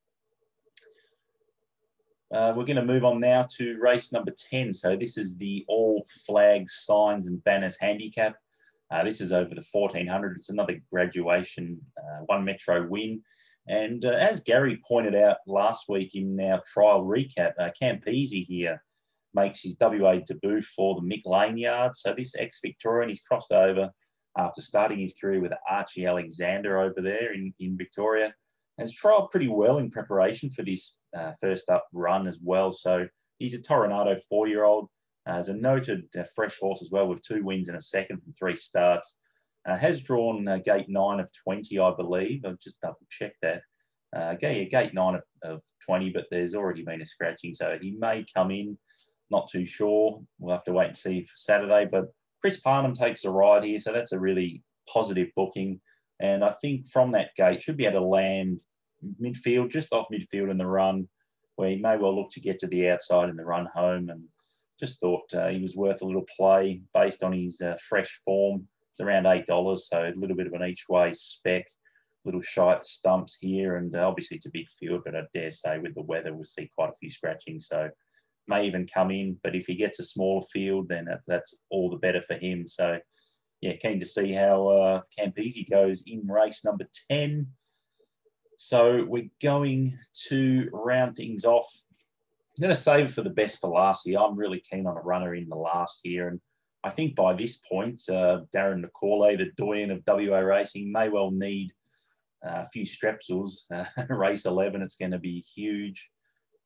Uh, 2.31 2.53
we're 2.55 2.65
going 2.65 2.77
to 2.77 2.85
move 2.85 3.03
on 3.03 3.19
now 3.19 3.45
to 3.57 3.77
race 3.79 4.13
number 4.13 4.31
10. 4.31 4.71
So 4.71 4.95
this 4.95 5.17
is 5.17 5.37
the 5.37 5.65
all 5.67 6.05
flags, 6.25 6.73
signs 6.85 7.27
and 7.27 7.43
banners 7.43 7.77
handicap. 7.79 8.35
Uh, 8.89 9.03
this 9.03 9.19
is 9.19 9.33
over 9.33 9.53
the 9.53 9.65
1400. 9.69 10.37
It's 10.37 10.49
another 10.49 10.81
graduation, 10.91 11.81
uh, 11.97 12.23
one 12.27 12.45
metro 12.45 12.87
win. 12.87 13.21
And 13.67 14.05
uh, 14.05 14.11
as 14.11 14.39
Gary 14.39 14.81
pointed 14.87 15.15
out 15.15 15.37
last 15.45 15.89
week 15.89 16.15
in 16.15 16.39
our 16.39 16.61
trial 16.71 17.05
recap, 17.05 17.53
uh, 17.59 17.69
Campese 17.81 18.45
here 18.45 18.81
makes 19.33 19.61
his 19.61 19.75
WA 19.79 20.19
debut 20.25 20.61
for 20.61 20.95
the 20.95 21.07
Mick 21.07 21.23
Lane 21.25 21.57
yard. 21.57 21.95
So 21.95 22.13
this 22.13 22.35
ex-Victorian, 22.37 23.09
he's 23.09 23.21
crossed 23.21 23.51
over 23.51 23.89
after 24.37 24.61
starting 24.61 24.99
his 24.99 25.15
career 25.19 25.41
with 25.41 25.51
Archie 25.69 26.05
Alexander 26.05 26.79
over 26.79 27.01
there 27.01 27.33
in, 27.33 27.53
in 27.59 27.77
Victoria 27.77 28.33
has 28.77 28.95
trialled 28.95 29.31
pretty 29.31 29.47
well 29.47 29.77
in 29.77 29.91
preparation 29.91 30.49
for 30.49 30.63
this 30.63 30.97
uh, 31.17 31.31
first 31.39 31.69
up 31.69 31.85
run 31.93 32.27
as 32.27 32.39
well. 32.43 32.71
So 32.71 33.07
he's 33.39 33.55
a 33.55 33.61
Toronado 33.61 34.19
four 34.29 34.47
year 34.47 34.63
old. 34.63 34.89
Uh, 35.27 35.33
as 35.33 35.49
a 35.49 35.53
noted 35.53 36.03
uh, 36.19 36.23
fresh 36.35 36.57
horse 36.57 36.81
as 36.81 36.89
well, 36.91 37.07
with 37.07 37.21
two 37.21 37.43
wins 37.43 37.69
and 37.69 37.77
a 37.77 37.81
second 37.81 38.19
from 38.21 38.33
three 38.33 38.55
starts. 38.55 39.17
Uh, 39.67 39.77
has 39.77 40.01
drawn 40.01 40.47
uh, 40.47 40.57
gate 40.57 40.87
nine 40.89 41.19
of 41.19 41.29
20, 41.43 41.77
I 41.77 41.93
believe. 41.95 42.43
I've 42.43 42.59
just 42.59 42.81
double 42.81 43.05
checked 43.11 43.37
that. 43.43 43.61
Uh, 44.15 44.33
gate, 44.33 44.71
gate 44.71 44.95
nine 44.95 45.13
of, 45.15 45.21
of 45.43 45.61
20, 45.85 46.09
but 46.09 46.25
there's 46.31 46.55
already 46.55 46.83
been 46.83 47.03
a 47.03 47.05
scratching, 47.05 47.53
so 47.53 47.77
he 47.79 47.95
may 47.99 48.25
come 48.35 48.49
in 48.49 48.77
not 49.31 49.49
too 49.49 49.65
sure. 49.65 50.21
We'll 50.39 50.53
have 50.53 50.65
to 50.65 50.73
wait 50.73 50.87
and 50.87 50.97
see 50.97 51.21
for 51.21 51.35
Saturday. 51.35 51.87
But 51.89 52.05
Chris 52.41 52.59
Parnham 52.59 52.93
takes 52.93 53.23
a 53.23 53.31
ride 53.31 53.63
here, 53.63 53.79
so 53.79 53.93
that's 53.93 54.11
a 54.11 54.19
really 54.19 54.63
positive 54.91 55.29
booking. 55.35 55.79
And 56.19 56.43
I 56.43 56.51
think 56.61 56.87
from 56.87 57.11
that 57.11 57.33
gate, 57.35 57.61
should 57.61 57.77
be 57.77 57.85
able 57.85 58.01
to 58.01 58.05
land 58.05 58.61
midfield, 59.21 59.69
just 59.69 59.93
off 59.93 60.07
midfield 60.11 60.51
in 60.51 60.57
the 60.57 60.65
run, 60.65 61.07
where 61.55 61.69
he 61.69 61.77
may 61.77 61.97
well 61.97 62.15
look 62.15 62.31
to 62.31 62.39
get 62.39 62.59
to 62.59 62.67
the 62.67 62.89
outside 62.89 63.29
in 63.29 63.35
the 63.35 63.45
run 63.45 63.67
home. 63.73 64.09
And 64.09 64.23
just 64.79 64.99
thought 64.99 65.31
uh, 65.35 65.49
he 65.49 65.59
was 65.59 65.75
worth 65.75 66.01
a 66.01 66.05
little 66.05 66.25
play 66.35 66.81
based 66.93 67.23
on 67.23 67.33
his 67.33 67.61
uh, 67.61 67.77
fresh 67.87 68.21
form. 68.25 68.67
It's 68.91 68.99
around 68.99 69.25
$8, 69.25 69.77
so 69.77 70.03
a 70.03 70.19
little 70.19 70.35
bit 70.35 70.47
of 70.47 70.53
an 70.53 70.67
each 70.67 70.85
way 70.89 71.13
spec, 71.13 71.65
little 72.25 72.41
shy 72.41 72.79
stumps 72.81 73.37
here. 73.39 73.77
And 73.77 73.95
uh, 73.95 74.07
obviously 74.07 74.37
it's 74.37 74.47
a 74.47 74.51
big 74.51 74.69
field, 74.69 75.03
but 75.05 75.15
I 75.15 75.21
dare 75.33 75.51
say 75.51 75.77
with 75.77 75.93
the 75.95 76.01
weather, 76.01 76.33
we'll 76.33 76.43
see 76.43 76.71
quite 76.75 76.89
a 76.89 76.97
few 76.99 77.09
scratching. 77.09 77.59
So 77.59 77.89
may 78.47 78.65
even 78.65 78.87
come 78.87 79.11
in. 79.11 79.37
But 79.43 79.55
if 79.55 79.65
he 79.67 79.75
gets 79.75 79.99
a 79.99 80.03
smaller 80.03 80.45
field, 80.51 80.89
then 80.89 81.07
that's 81.27 81.55
all 81.69 81.89
the 81.89 81.97
better 81.97 82.21
for 82.21 82.35
him. 82.35 82.67
So 82.67 82.99
yeah, 83.61 83.75
keen 83.75 83.99
to 83.99 84.05
see 84.05 84.31
how 84.33 84.67
uh, 84.67 85.01
Campese 85.17 85.69
goes 85.69 86.03
in 86.07 86.27
race 86.27 86.65
number 86.65 86.85
10. 87.09 87.47
So 88.63 89.03
we're 89.05 89.31
going 89.41 89.97
to 90.27 90.69
round 90.71 91.15
things 91.15 91.45
off. 91.45 91.67
I'm 92.59 92.61
going 92.61 92.75
to 92.75 92.79
save 92.79 93.11
for 93.11 93.23
the 93.23 93.31
best 93.31 93.59
for 93.59 93.71
last 93.71 94.05
year. 94.05 94.19
I'm 94.19 94.37
really 94.37 94.59
keen 94.59 94.85
on 94.85 94.95
a 94.95 95.01
runner 95.01 95.33
in 95.33 95.49
the 95.49 95.55
last 95.55 96.05
year. 96.05 96.27
And 96.27 96.39
I 96.83 96.91
think 96.91 97.15
by 97.15 97.33
this 97.33 97.57
point, 97.57 98.03
uh, 98.07 98.41
Darren 98.55 98.85
McAuliffe, 98.85 99.39
the 99.39 99.51
doyen 99.57 99.89
of 99.89 100.03
WA 100.05 100.37
racing, 100.37 100.91
may 100.91 101.09
well 101.09 101.31
need 101.31 101.73
uh, 102.45 102.61
a 102.61 102.69
few 102.69 102.85
strepsils. 102.85 103.65
Uh, 103.73 104.05
race 104.09 104.45
11, 104.45 104.83
it's 104.83 104.95
going 104.95 105.11
to 105.11 105.17
be 105.17 105.39
huge, 105.39 106.11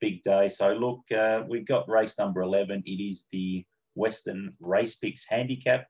big 0.01 0.21
day. 0.21 0.49
So 0.49 0.73
look, 0.73 0.99
uh, 1.17 1.43
we've 1.47 1.65
got 1.65 1.89
race 1.89 2.19
number 2.19 2.41
11. 2.41 2.83
It 2.85 3.01
is 3.01 3.25
the 3.31 3.65
Western 3.93 4.51
Race 4.59 4.95
Picks 4.95 5.25
Handicap. 5.29 5.87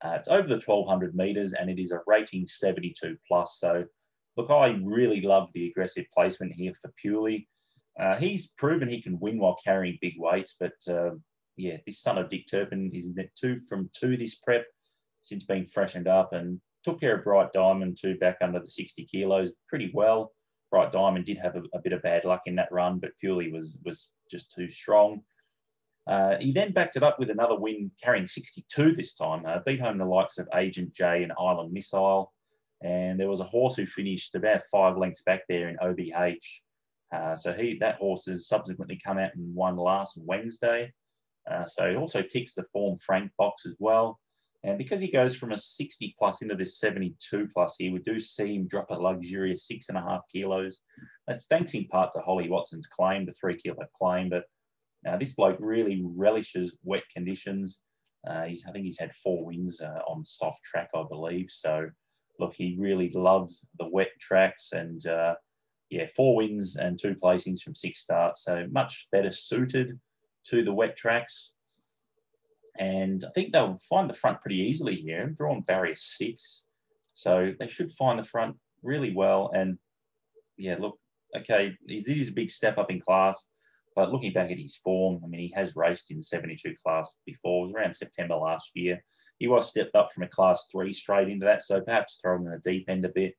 Uh, 0.00 0.10
it's 0.10 0.28
over 0.28 0.46
the 0.46 0.62
1200 0.64 1.16
meters 1.16 1.54
and 1.54 1.68
it 1.68 1.80
is 1.80 1.90
a 1.90 2.02
rating 2.06 2.46
72 2.46 3.16
plus. 3.26 3.58
So, 3.58 3.82
look, 4.36 4.50
I 4.50 4.78
really 4.82 5.20
love 5.20 5.50
the 5.52 5.68
aggressive 5.68 6.06
placement 6.12 6.52
here 6.52 6.72
for 6.80 6.92
Purely. 6.96 7.48
Uh, 7.98 8.16
he's 8.16 8.52
proven 8.52 8.88
he 8.88 9.02
can 9.02 9.18
win 9.20 9.38
while 9.38 9.56
carrying 9.62 9.98
big 10.00 10.14
weights, 10.16 10.56
but 10.58 10.72
uh, 10.88 11.10
yeah, 11.56 11.76
this 11.84 12.00
son 12.00 12.18
of 12.18 12.28
Dick 12.28 12.46
Turpin 12.50 12.90
is 12.94 13.12
two 13.38 13.58
from 13.68 13.90
two 13.92 14.16
this 14.16 14.36
prep 14.36 14.64
since 15.22 15.44
being 15.44 15.66
freshened 15.66 16.08
up 16.08 16.32
and 16.32 16.60
took 16.84 17.00
care 17.00 17.16
of 17.16 17.24
Bright 17.24 17.52
Diamond 17.52 17.98
too 18.00 18.16
back 18.16 18.38
under 18.40 18.58
the 18.58 18.68
60 18.68 19.04
kilos 19.04 19.52
pretty 19.68 19.90
well. 19.92 20.32
Bright 20.70 20.92
Diamond 20.92 21.24
did 21.26 21.38
have 21.38 21.56
a, 21.56 21.62
a 21.74 21.80
bit 21.82 21.92
of 21.92 22.02
bad 22.02 22.24
luck 22.24 22.42
in 22.46 22.54
that 22.56 22.72
run, 22.72 22.98
but 22.98 23.18
Purely 23.18 23.50
was 23.50 23.78
was 23.84 24.12
just 24.30 24.52
too 24.52 24.68
strong. 24.68 25.22
Uh, 26.06 26.38
he 26.40 26.52
then 26.52 26.72
backed 26.72 26.96
it 26.96 27.02
up 27.02 27.18
with 27.18 27.30
another 27.30 27.58
win 27.58 27.90
carrying 28.02 28.26
62 28.26 28.92
this 28.92 29.14
time, 29.14 29.44
uh, 29.46 29.58
beat 29.64 29.80
home 29.80 29.98
the 29.98 30.04
likes 30.04 30.38
of 30.38 30.48
Agent 30.54 30.94
J 30.94 31.22
and 31.22 31.32
Island 31.38 31.72
Missile. 31.72 32.32
And 32.82 33.18
there 33.18 33.28
was 33.28 33.40
a 33.40 33.44
horse 33.44 33.76
who 33.76 33.86
finished 33.86 34.34
about 34.34 34.62
five 34.70 34.96
lengths 34.96 35.22
back 35.22 35.42
there 35.48 35.68
in 35.68 35.76
OBH. 35.76 36.44
Uh, 37.14 37.36
so 37.36 37.52
he 37.52 37.76
that 37.78 37.96
horse 37.96 38.26
has 38.26 38.46
subsequently 38.46 38.98
come 39.04 39.18
out 39.18 39.34
and 39.34 39.54
won 39.54 39.76
last 39.76 40.16
Wednesday. 40.16 40.92
Uh, 41.50 41.66
so 41.66 41.90
he 41.90 41.96
also 41.96 42.22
ticks 42.22 42.54
the 42.54 42.64
form 42.72 42.96
Frank 42.98 43.30
box 43.36 43.66
as 43.66 43.74
well. 43.78 44.18
And 44.62 44.76
because 44.76 45.00
he 45.00 45.10
goes 45.10 45.34
from 45.34 45.52
a 45.52 45.56
60 45.56 46.14
plus 46.18 46.42
into 46.42 46.54
this 46.54 46.78
72 46.78 47.48
plus 47.52 47.76
here, 47.78 47.92
we 47.92 47.98
do 47.98 48.20
see 48.20 48.54
him 48.54 48.68
drop 48.68 48.90
a 48.90 48.94
luxurious 48.94 49.66
six 49.66 49.88
and 49.88 49.96
a 49.96 50.02
half 50.02 50.20
kilos. 50.32 50.80
That's 51.26 51.46
thanks 51.46 51.74
in 51.74 51.86
part 51.86 52.12
to 52.12 52.20
Holly 52.20 52.48
Watson's 52.48 52.86
claim, 52.86 53.24
the 53.24 53.32
three 53.32 53.56
kilo 53.56 53.86
claim, 53.98 54.28
but 54.28 54.44
now, 55.04 55.16
this 55.16 55.34
bloke 55.34 55.56
really 55.60 56.02
relishes 56.04 56.76
wet 56.84 57.04
conditions. 57.14 57.80
Uh, 58.26 58.44
he's, 58.44 58.66
I 58.66 58.72
think 58.72 58.84
he's 58.84 59.00
had 59.00 59.14
four 59.14 59.46
wins 59.46 59.80
uh, 59.80 60.00
on 60.06 60.24
soft 60.24 60.62
track, 60.62 60.90
I 60.94 61.04
believe. 61.08 61.48
So, 61.48 61.88
look, 62.40 62.54
he 62.54 62.76
really 62.78 63.10
loves 63.10 63.68
the 63.78 63.86
wet 63.86 64.10
tracks 64.18 64.72
and, 64.72 65.06
uh, 65.06 65.34
yeah, 65.90 66.06
four 66.06 66.36
wins 66.36 66.76
and 66.76 66.98
two 66.98 67.14
placings 67.14 67.62
from 67.62 67.74
six 67.74 68.00
starts. 68.00 68.44
So, 68.44 68.66
much 68.70 69.08
better 69.12 69.30
suited 69.30 69.98
to 70.46 70.62
the 70.62 70.72
wet 70.72 70.96
tracks. 70.96 71.52
And 72.78 73.24
I 73.24 73.30
think 73.34 73.52
they'll 73.52 73.78
find 73.88 74.08
the 74.08 74.14
front 74.14 74.40
pretty 74.40 74.58
easily 74.58 74.96
here. 74.96 75.26
Drawn 75.26 75.62
barrier 75.62 75.96
six. 75.96 76.64
So, 77.14 77.52
they 77.58 77.66
should 77.66 77.90
find 77.90 78.18
the 78.18 78.24
front 78.24 78.56
really 78.82 79.12
well. 79.14 79.50
And, 79.54 79.78
yeah, 80.56 80.76
look, 80.78 80.98
okay, 81.36 81.76
it 81.86 82.08
is 82.08 82.28
a 82.28 82.32
big 82.32 82.50
step 82.50 82.78
up 82.78 82.90
in 82.90 83.00
class. 83.00 83.46
But 84.00 84.12
looking 84.12 84.32
back 84.32 84.50
at 84.50 84.58
his 84.58 84.76
form, 84.76 85.20
I 85.22 85.26
mean, 85.26 85.40
he 85.40 85.52
has 85.54 85.76
raced 85.76 86.10
in 86.10 86.16
the 86.16 86.22
72 86.22 86.74
class 86.82 87.16
before. 87.26 87.58
It 87.58 87.66
was 87.66 87.74
around 87.74 87.92
September 87.92 88.34
last 88.34 88.70
year. 88.74 89.04
He 89.38 89.46
was 89.46 89.68
stepped 89.68 89.94
up 89.94 90.10
from 90.10 90.22
a 90.22 90.28
class 90.28 90.68
three 90.72 90.94
straight 90.94 91.28
into 91.28 91.44
that, 91.44 91.60
so 91.60 91.82
perhaps 91.82 92.16
throwing 92.16 92.46
in 92.46 92.50
the 92.50 92.58
deep 92.60 92.88
end 92.88 93.04
a 93.04 93.10
bit. 93.10 93.34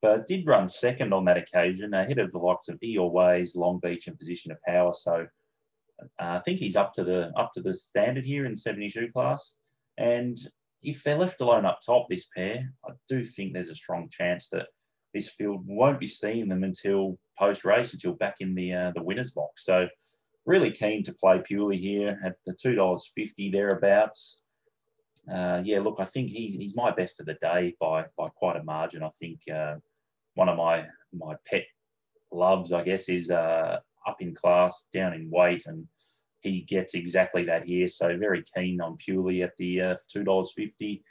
But 0.00 0.26
did 0.26 0.46
run 0.46 0.66
second 0.70 1.12
on 1.12 1.26
that 1.26 1.36
occasion, 1.36 1.92
ahead 1.92 2.18
of 2.18 2.32
the 2.32 2.38
likes 2.38 2.70
of 2.70 2.80
Eeyore 2.80 3.12
Ways, 3.12 3.54
Long 3.54 3.80
Beach, 3.80 4.06
and 4.06 4.18
Position 4.18 4.50
of 4.50 4.62
Power. 4.66 4.94
So 4.94 5.26
uh, 6.00 6.06
I 6.18 6.38
think 6.38 6.58
he's 6.58 6.74
up 6.74 6.94
to 6.94 7.04
the 7.04 7.30
up 7.36 7.52
to 7.52 7.60
the 7.60 7.74
standard 7.74 8.24
here 8.24 8.46
in 8.46 8.56
72 8.56 9.12
class. 9.12 9.52
And 9.98 10.38
if 10.82 11.02
they're 11.02 11.18
left 11.18 11.42
alone 11.42 11.66
up 11.66 11.80
top, 11.84 12.08
this 12.08 12.30
pair, 12.34 12.72
I 12.88 12.92
do 13.10 13.22
think 13.22 13.52
there's 13.52 13.68
a 13.68 13.76
strong 13.76 14.08
chance 14.08 14.48
that 14.52 14.68
this 15.12 15.28
field 15.28 15.66
won't 15.66 16.00
be 16.00 16.08
seeing 16.08 16.48
them 16.48 16.64
until 16.64 17.18
post 17.38 17.64
race, 17.64 17.92
until 17.92 18.12
back 18.14 18.36
in 18.40 18.54
the 18.54 18.72
uh, 18.72 18.92
the 18.94 19.02
winners 19.02 19.30
box. 19.30 19.64
So 19.64 19.88
really 20.44 20.70
keen 20.70 21.02
to 21.04 21.14
play 21.14 21.40
purely 21.44 21.76
here 21.76 22.18
at 22.24 22.36
the 22.46 22.54
two 22.54 22.74
dollars 22.74 23.10
fifty 23.14 23.50
thereabouts. 23.50 24.44
Uh, 25.32 25.62
yeah, 25.64 25.78
look, 25.78 25.96
I 25.98 26.04
think 26.04 26.30
he's 26.30 26.54
he's 26.54 26.76
my 26.76 26.90
best 26.90 27.20
of 27.20 27.26
the 27.26 27.34
day 27.34 27.74
by 27.80 28.06
by 28.16 28.28
quite 28.28 28.56
a 28.56 28.64
margin. 28.64 29.02
I 29.02 29.10
think 29.10 29.40
uh, 29.52 29.76
one 30.34 30.48
of 30.48 30.56
my 30.56 30.86
my 31.12 31.36
pet 31.46 31.64
loves, 32.32 32.72
I 32.72 32.82
guess, 32.82 33.08
is 33.08 33.30
uh, 33.30 33.78
up 34.06 34.20
in 34.20 34.34
class, 34.34 34.88
down 34.92 35.12
in 35.14 35.30
weight, 35.30 35.66
and 35.66 35.86
he 36.40 36.62
gets 36.62 36.94
exactly 36.94 37.44
that 37.44 37.64
here. 37.64 37.86
So 37.86 38.16
very 38.18 38.42
keen 38.56 38.80
on 38.80 38.96
purely 38.96 39.42
at 39.42 39.56
the 39.58 39.80
uh, 39.80 39.96
two 40.08 40.24
dollars 40.24 40.52
fifty 40.56 41.04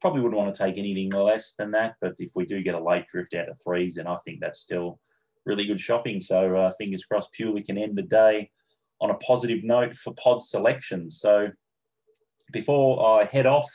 probably 0.00 0.20
wouldn't 0.20 0.38
want 0.38 0.54
to 0.54 0.62
take 0.62 0.78
anything 0.78 1.10
less 1.10 1.54
than 1.54 1.70
that. 1.72 1.94
But 2.00 2.14
if 2.18 2.32
we 2.36 2.44
do 2.44 2.62
get 2.62 2.74
a 2.74 2.82
late 2.82 3.06
drift 3.06 3.34
out 3.34 3.48
of 3.48 3.58
threes, 3.60 3.94
then 3.94 4.06
I 4.06 4.16
think 4.24 4.40
that's 4.40 4.60
still 4.60 5.00
really 5.46 5.66
good 5.66 5.80
shopping. 5.80 6.20
So 6.20 6.56
uh, 6.56 6.72
fingers 6.78 7.04
crossed, 7.04 7.32
Purely 7.32 7.62
can 7.62 7.78
end 7.78 7.96
the 7.96 8.02
day 8.02 8.50
on 9.00 9.10
a 9.10 9.16
positive 9.16 9.62
note 9.62 9.96
for 9.96 10.12
pod 10.14 10.42
selections. 10.42 11.20
So 11.20 11.50
before 12.52 13.20
I 13.20 13.24
head 13.24 13.46
off, 13.46 13.70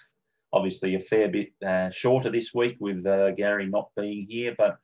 obviously 0.54 0.96
a 0.96 1.00
fair 1.00 1.30
bit 1.30 1.50
uh, 1.66 1.90
shorter 1.90 2.30
this 2.30 2.54
week 2.54 2.78
with 2.80 3.06
uh, 3.06 3.32
Gary 3.32 3.68
not 3.68 3.90
being 3.96 4.28
here, 4.28 4.54
but 4.58 4.78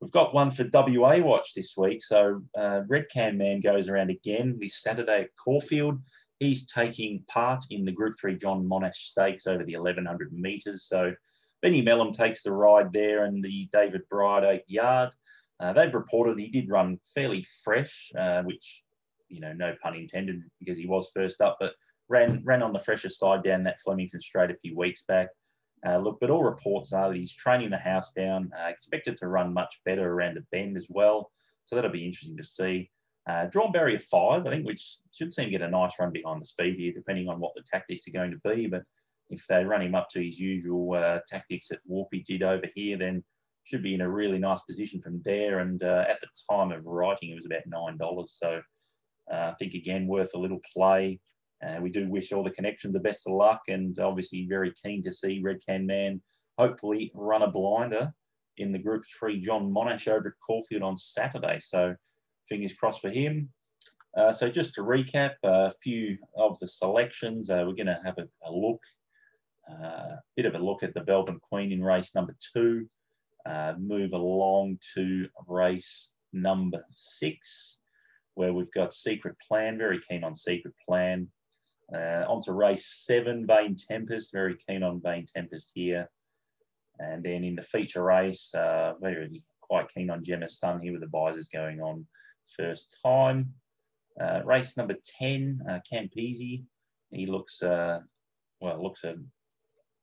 we've 0.00 0.10
got 0.10 0.34
one 0.34 0.50
for 0.50 0.68
WA 0.72 1.18
Watch 1.18 1.54
this 1.54 1.74
week. 1.76 2.02
So 2.02 2.42
uh, 2.56 2.82
Red 2.88 3.06
Can 3.10 3.38
Man 3.38 3.60
goes 3.60 3.88
around 3.88 4.10
again 4.10 4.56
this 4.60 4.82
Saturday 4.82 5.22
at 5.22 5.36
Caulfield. 5.36 6.00
He's 6.40 6.66
taking 6.66 7.22
part 7.28 7.64
in 7.70 7.84
the 7.84 7.92
Group 7.92 8.14
3 8.20 8.36
John 8.36 8.68
Monash 8.68 8.96
Stakes 8.96 9.46
over 9.46 9.64
the 9.64 9.76
1100 9.76 10.32
metres. 10.32 10.84
So 10.84 11.14
Benny 11.62 11.82
Melham 11.82 12.12
takes 12.12 12.42
the 12.42 12.52
ride 12.52 12.92
there 12.92 13.24
and 13.24 13.42
the 13.42 13.68
David 13.72 14.02
Bryde 14.10 14.62
yard. 14.66 15.10
Uh, 15.60 15.72
they've 15.72 15.94
reported 15.94 16.38
he 16.38 16.48
did 16.48 16.68
run 16.68 16.98
fairly 17.14 17.44
fresh, 17.62 18.10
uh, 18.18 18.42
which, 18.42 18.82
you 19.28 19.40
know, 19.40 19.52
no 19.52 19.74
pun 19.82 19.94
intended 19.94 20.42
because 20.58 20.76
he 20.76 20.86
was 20.86 21.10
first 21.14 21.40
up, 21.40 21.56
but 21.60 21.74
ran 22.08 22.42
ran 22.44 22.62
on 22.62 22.72
the 22.72 22.78
fresher 22.78 23.08
side 23.08 23.42
down 23.42 23.64
that 23.64 23.80
Flemington 23.80 24.20
Straight 24.20 24.50
a 24.50 24.56
few 24.56 24.76
weeks 24.76 25.04
back. 25.06 25.28
Uh, 25.86 25.98
look, 25.98 26.18
but 26.20 26.30
all 26.30 26.42
reports 26.42 26.92
are 26.92 27.08
that 27.08 27.16
he's 27.16 27.34
training 27.34 27.70
the 27.70 27.76
house 27.76 28.12
down, 28.12 28.50
uh, 28.58 28.68
expected 28.68 29.16
to 29.16 29.28
run 29.28 29.52
much 29.52 29.80
better 29.84 30.12
around 30.12 30.36
the 30.36 30.44
bend 30.50 30.76
as 30.76 30.86
well. 30.88 31.30
So 31.64 31.76
that'll 31.76 31.90
be 31.90 32.04
interesting 32.04 32.36
to 32.36 32.44
see. 32.44 32.90
Uh, 33.26 33.46
drawn 33.46 33.72
barrier 33.72 33.98
five, 33.98 34.46
I 34.46 34.50
think, 34.50 34.66
which 34.66 34.98
should 35.12 35.32
seem 35.32 35.46
to 35.46 35.50
get 35.50 35.62
a 35.62 35.68
nice 35.68 35.94
run 35.98 36.10
behind 36.10 36.40
the 36.40 36.46
speed 36.46 36.76
here, 36.76 36.92
depending 36.92 37.28
on 37.28 37.40
what 37.40 37.52
the 37.54 37.62
tactics 37.62 38.06
are 38.08 38.12
going 38.12 38.30
to 38.32 38.54
be. 38.54 38.66
But 38.66 38.82
if 39.30 39.46
they 39.46 39.64
run 39.64 39.82
him 39.82 39.94
up 39.94 40.08
to 40.10 40.22
his 40.22 40.38
usual 40.38 40.94
uh, 40.94 41.20
tactics 41.26 41.68
that 41.68 41.80
Wolfie 41.86 42.22
did 42.22 42.42
over 42.42 42.66
here, 42.74 42.98
then 42.98 43.24
should 43.64 43.82
be 43.82 43.94
in 43.94 44.02
a 44.02 44.10
really 44.10 44.38
nice 44.38 44.62
position 44.62 45.00
from 45.00 45.20
there. 45.24 45.58
And 45.58 45.82
uh, 45.82 46.04
at 46.08 46.20
the 46.20 46.28
time 46.50 46.70
of 46.70 46.84
writing, 46.84 47.30
it 47.30 47.36
was 47.36 47.46
about 47.46 47.66
nine 47.66 47.96
dollars. 47.96 48.38
So 48.38 48.60
uh, 49.32 49.50
I 49.50 49.54
think 49.58 49.74
again 49.74 50.06
worth 50.06 50.34
a 50.34 50.38
little 50.38 50.60
play. 50.72 51.20
Uh, 51.66 51.80
we 51.80 51.90
do 51.90 52.08
wish 52.08 52.30
all 52.30 52.44
the 52.44 52.50
connections 52.50 52.92
the 52.92 53.00
best 53.00 53.26
of 53.26 53.32
luck, 53.32 53.62
and 53.68 53.98
obviously 53.98 54.46
very 54.46 54.72
keen 54.84 55.02
to 55.04 55.12
see 55.12 55.40
Red 55.42 55.60
Can 55.66 55.86
Man 55.86 56.20
hopefully 56.58 57.10
run 57.14 57.42
a 57.42 57.50
blinder 57.50 58.12
in 58.58 58.70
the 58.70 58.78
Group 58.78 59.02
Three 59.18 59.40
John 59.40 59.72
Monash 59.72 60.08
over 60.08 60.28
at 60.28 60.46
Caulfield 60.46 60.82
on 60.82 60.96
Saturday. 60.96 61.58
So 61.60 61.94
fingers 62.48 62.74
crossed 62.74 63.00
for 63.00 63.10
him. 63.10 63.50
Uh, 64.16 64.32
so 64.32 64.48
just 64.48 64.74
to 64.74 64.82
recap, 64.82 65.32
a 65.42 65.72
few 65.72 66.16
of 66.36 66.58
the 66.60 66.68
selections, 66.68 67.50
uh, 67.50 67.64
we're 67.66 67.74
going 67.74 67.86
to 67.86 68.00
have 68.04 68.16
a, 68.18 68.28
a 68.44 68.52
look, 68.52 68.80
a 69.68 69.86
uh, 69.86 70.16
bit 70.36 70.46
of 70.46 70.54
a 70.54 70.58
look 70.58 70.82
at 70.82 70.94
the 70.94 71.02
Velvet 71.02 71.40
Queen 71.40 71.72
in 71.72 71.82
race 71.82 72.14
number 72.14 72.36
two, 72.54 72.88
uh, 73.46 73.74
move 73.78 74.12
along 74.12 74.78
to 74.94 75.28
race 75.46 76.12
number 76.32 76.84
six. 76.94 77.78
where 78.34 78.52
we've 78.52 78.72
got 78.72 78.92
Secret 78.92 79.36
Plan, 79.38 79.78
very 79.78 80.00
keen 80.00 80.24
on 80.24 80.34
Secret 80.34 80.74
Plan. 80.88 81.28
Uh, 81.94 82.24
on 82.28 82.42
to 82.42 82.52
race 82.52 82.86
seven, 82.86 83.46
Vain 83.46 83.76
Tempest, 83.76 84.32
very 84.32 84.56
keen 84.56 84.82
on 84.82 85.00
Vain 85.00 85.24
Tempest 85.24 85.70
here. 85.74 86.10
And 86.98 87.22
then 87.22 87.44
in 87.44 87.54
the 87.54 87.62
feature 87.62 88.02
race, 88.02 88.52
uh, 88.54 88.94
very 89.00 89.44
quite 89.60 89.88
keen 89.88 90.10
on 90.10 90.24
Jemison 90.24 90.82
here 90.82 90.92
with 90.92 91.02
the 91.02 91.08
visors 91.08 91.48
going 91.48 91.80
on 91.80 92.06
first 92.56 92.98
time. 93.04 93.54
Uh, 94.20 94.40
race 94.44 94.76
number 94.76 94.96
10, 95.20 95.60
uh, 95.68 95.78
Campese. 95.92 96.64
He 97.10 97.26
looks, 97.26 97.62
uh, 97.62 98.00
well, 98.60 98.82
looks 98.82 99.04
a, 99.04 99.16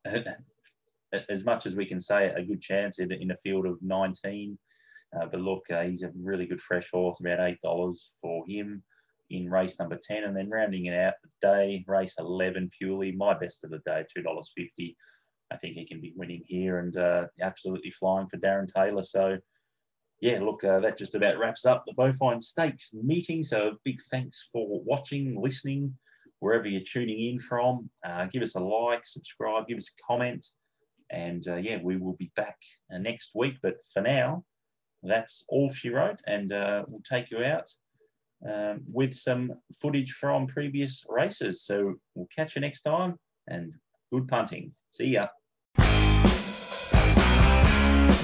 as 1.29 1.45
much 1.45 1.65
as 1.65 1.75
we 1.75 1.85
can 1.85 1.99
say, 1.99 2.27
a 2.29 2.43
good 2.43 2.61
chance 2.61 2.99
in, 2.99 3.11
in 3.11 3.31
a 3.31 3.37
field 3.37 3.65
of 3.65 3.77
19. 3.81 4.57
Uh, 5.15 5.25
but 5.25 5.41
look, 5.41 5.65
uh, 5.71 5.83
he's 5.83 6.03
a 6.03 6.11
really 6.15 6.45
good 6.45 6.61
fresh 6.61 6.89
horse, 6.89 7.19
about 7.19 7.39
$8 7.39 8.07
for 8.21 8.45
him 8.47 8.83
in 9.29 9.49
race 9.49 9.79
number 9.79 9.99
10. 10.01 10.23
And 10.23 10.35
then 10.35 10.49
rounding 10.49 10.85
it 10.85 10.97
out 10.97 11.15
the 11.23 11.47
day, 11.47 11.83
race 11.87 12.15
11 12.19 12.69
purely, 12.77 13.11
my 13.11 13.37
best 13.37 13.63
of 13.63 13.71
the 13.71 13.79
day, 13.79 14.05
$2.50. 14.17 14.95
I 15.51 15.57
think 15.57 15.75
he 15.75 15.85
can 15.85 15.99
be 15.99 16.13
winning 16.15 16.43
here 16.45 16.79
and 16.79 16.95
uh, 16.95 17.27
absolutely 17.41 17.91
flying 17.91 18.27
for 18.27 18.37
Darren 18.37 18.71
Taylor. 18.71 19.03
So, 19.03 19.37
yeah, 20.21 20.39
look, 20.39 20.63
uh, 20.63 20.79
that 20.79 20.97
just 20.97 21.15
about 21.15 21.37
wraps 21.37 21.65
up 21.65 21.83
the 21.85 21.93
Beaufine 21.93 22.41
Stakes 22.41 22.93
meeting. 22.93 23.43
So, 23.43 23.75
big 23.83 23.99
thanks 24.09 24.49
for 24.51 24.81
watching, 24.85 25.41
listening, 25.41 25.97
wherever 26.39 26.67
you're 26.67 26.81
tuning 26.81 27.21
in 27.33 27.39
from. 27.39 27.89
Uh, 28.05 28.27
give 28.27 28.43
us 28.43 28.55
a 28.55 28.59
like, 28.59 29.05
subscribe, 29.05 29.67
give 29.67 29.77
us 29.77 29.89
a 29.89 30.03
comment. 30.03 30.47
And 31.11 31.47
uh, 31.47 31.55
yeah, 31.55 31.79
we 31.83 31.97
will 31.97 32.13
be 32.13 32.31
back 32.35 32.57
uh, 32.93 32.97
next 32.97 33.31
week. 33.35 33.57
But 33.61 33.75
for 33.93 34.01
now, 34.01 34.43
that's 35.03 35.43
all 35.49 35.69
she 35.69 35.89
wrote. 35.89 36.21
And 36.25 36.51
uh, 36.51 36.85
we'll 36.87 37.01
take 37.01 37.31
you 37.31 37.43
out 37.43 37.69
um, 38.47 38.85
with 38.93 39.13
some 39.13 39.53
footage 39.81 40.11
from 40.13 40.47
previous 40.47 41.05
races. 41.09 41.63
So 41.63 41.95
we'll 42.15 42.29
catch 42.35 42.55
you 42.55 42.61
next 42.61 42.81
time 42.81 43.17
and 43.47 43.73
good 44.11 44.27
punting. 44.27 44.71
See 44.91 45.09
ya. 45.09 45.27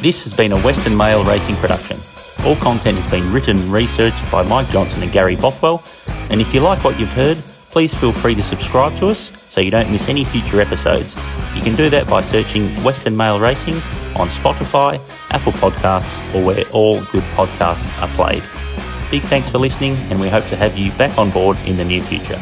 This 0.02 0.24
has 0.26 0.34
been 0.34 0.52
a 0.52 0.62
Western 0.62 0.96
Mail 0.96 1.24
Racing 1.24 1.56
production. 1.56 1.98
All 2.46 2.56
content 2.58 2.98
has 2.98 3.08
been 3.08 3.34
written 3.34 3.58
and 3.58 3.74
researched 3.74 4.32
by 4.32 4.44
Mike 4.44 4.70
Johnson 4.70 5.02
and 5.02 5.12
Gary 5.12 5.36
Bothwell. 5.36 5.84
And 6.30 6.40
if 6.40 6.54
you 6.54 6.60
like 6.60 6.84
what 6.84 7.00
you've 7.00 7.14
heard, 7.14 7.38
please 7.78 7.94
feel 7.94 8.12
free 8.12 8.34
to 8.34 8.42
subscribe 8.42 8.92
to 8.96 9.06
us 9.06 9.46
so 9.54 9.62
you 9.62 9.70
don't 9.70 9.92
miss 9.92 10.10
any 10.10 10.26
future 10.26 10.60
episodes. 10.60 11.16
You 11.54 11.62
can 11.62 11.76
do 11.76 11.92
that 11.92 12.10
by 12.10 12.22
searching 12.22 12.70
Western 12.84 13.16
Mail 13.16 13.40
Racing 13.40 13.76
on 14.16 14.30
Spotify, 14.30 15.00
Apple 15.30 15.52
Podcasts, 15.52 16.18
or 16.34 16.44
where 16.44 16.64
all 16.74 17.04
good 17.12 17.22
podcasts 17.36 17.88
are 18.02 18.08
played. 18.16 18.42
Big 19.12 19.22
thanks 19.30 19.52
for 19.52 19.60
listening, 19.60 19.94
and 20.10 20.20
we 20.20 20.28
hope 20.28 20.48
to 20.48 20.56
have 20.56 20.76
you 20.76 20.92
back 20.94 21.16
on 21.20 21.30
board 21.30 21.56
in 21.68 21.78
the 21.78 21.86
near 21.86 22.02
future. 22.02 22.42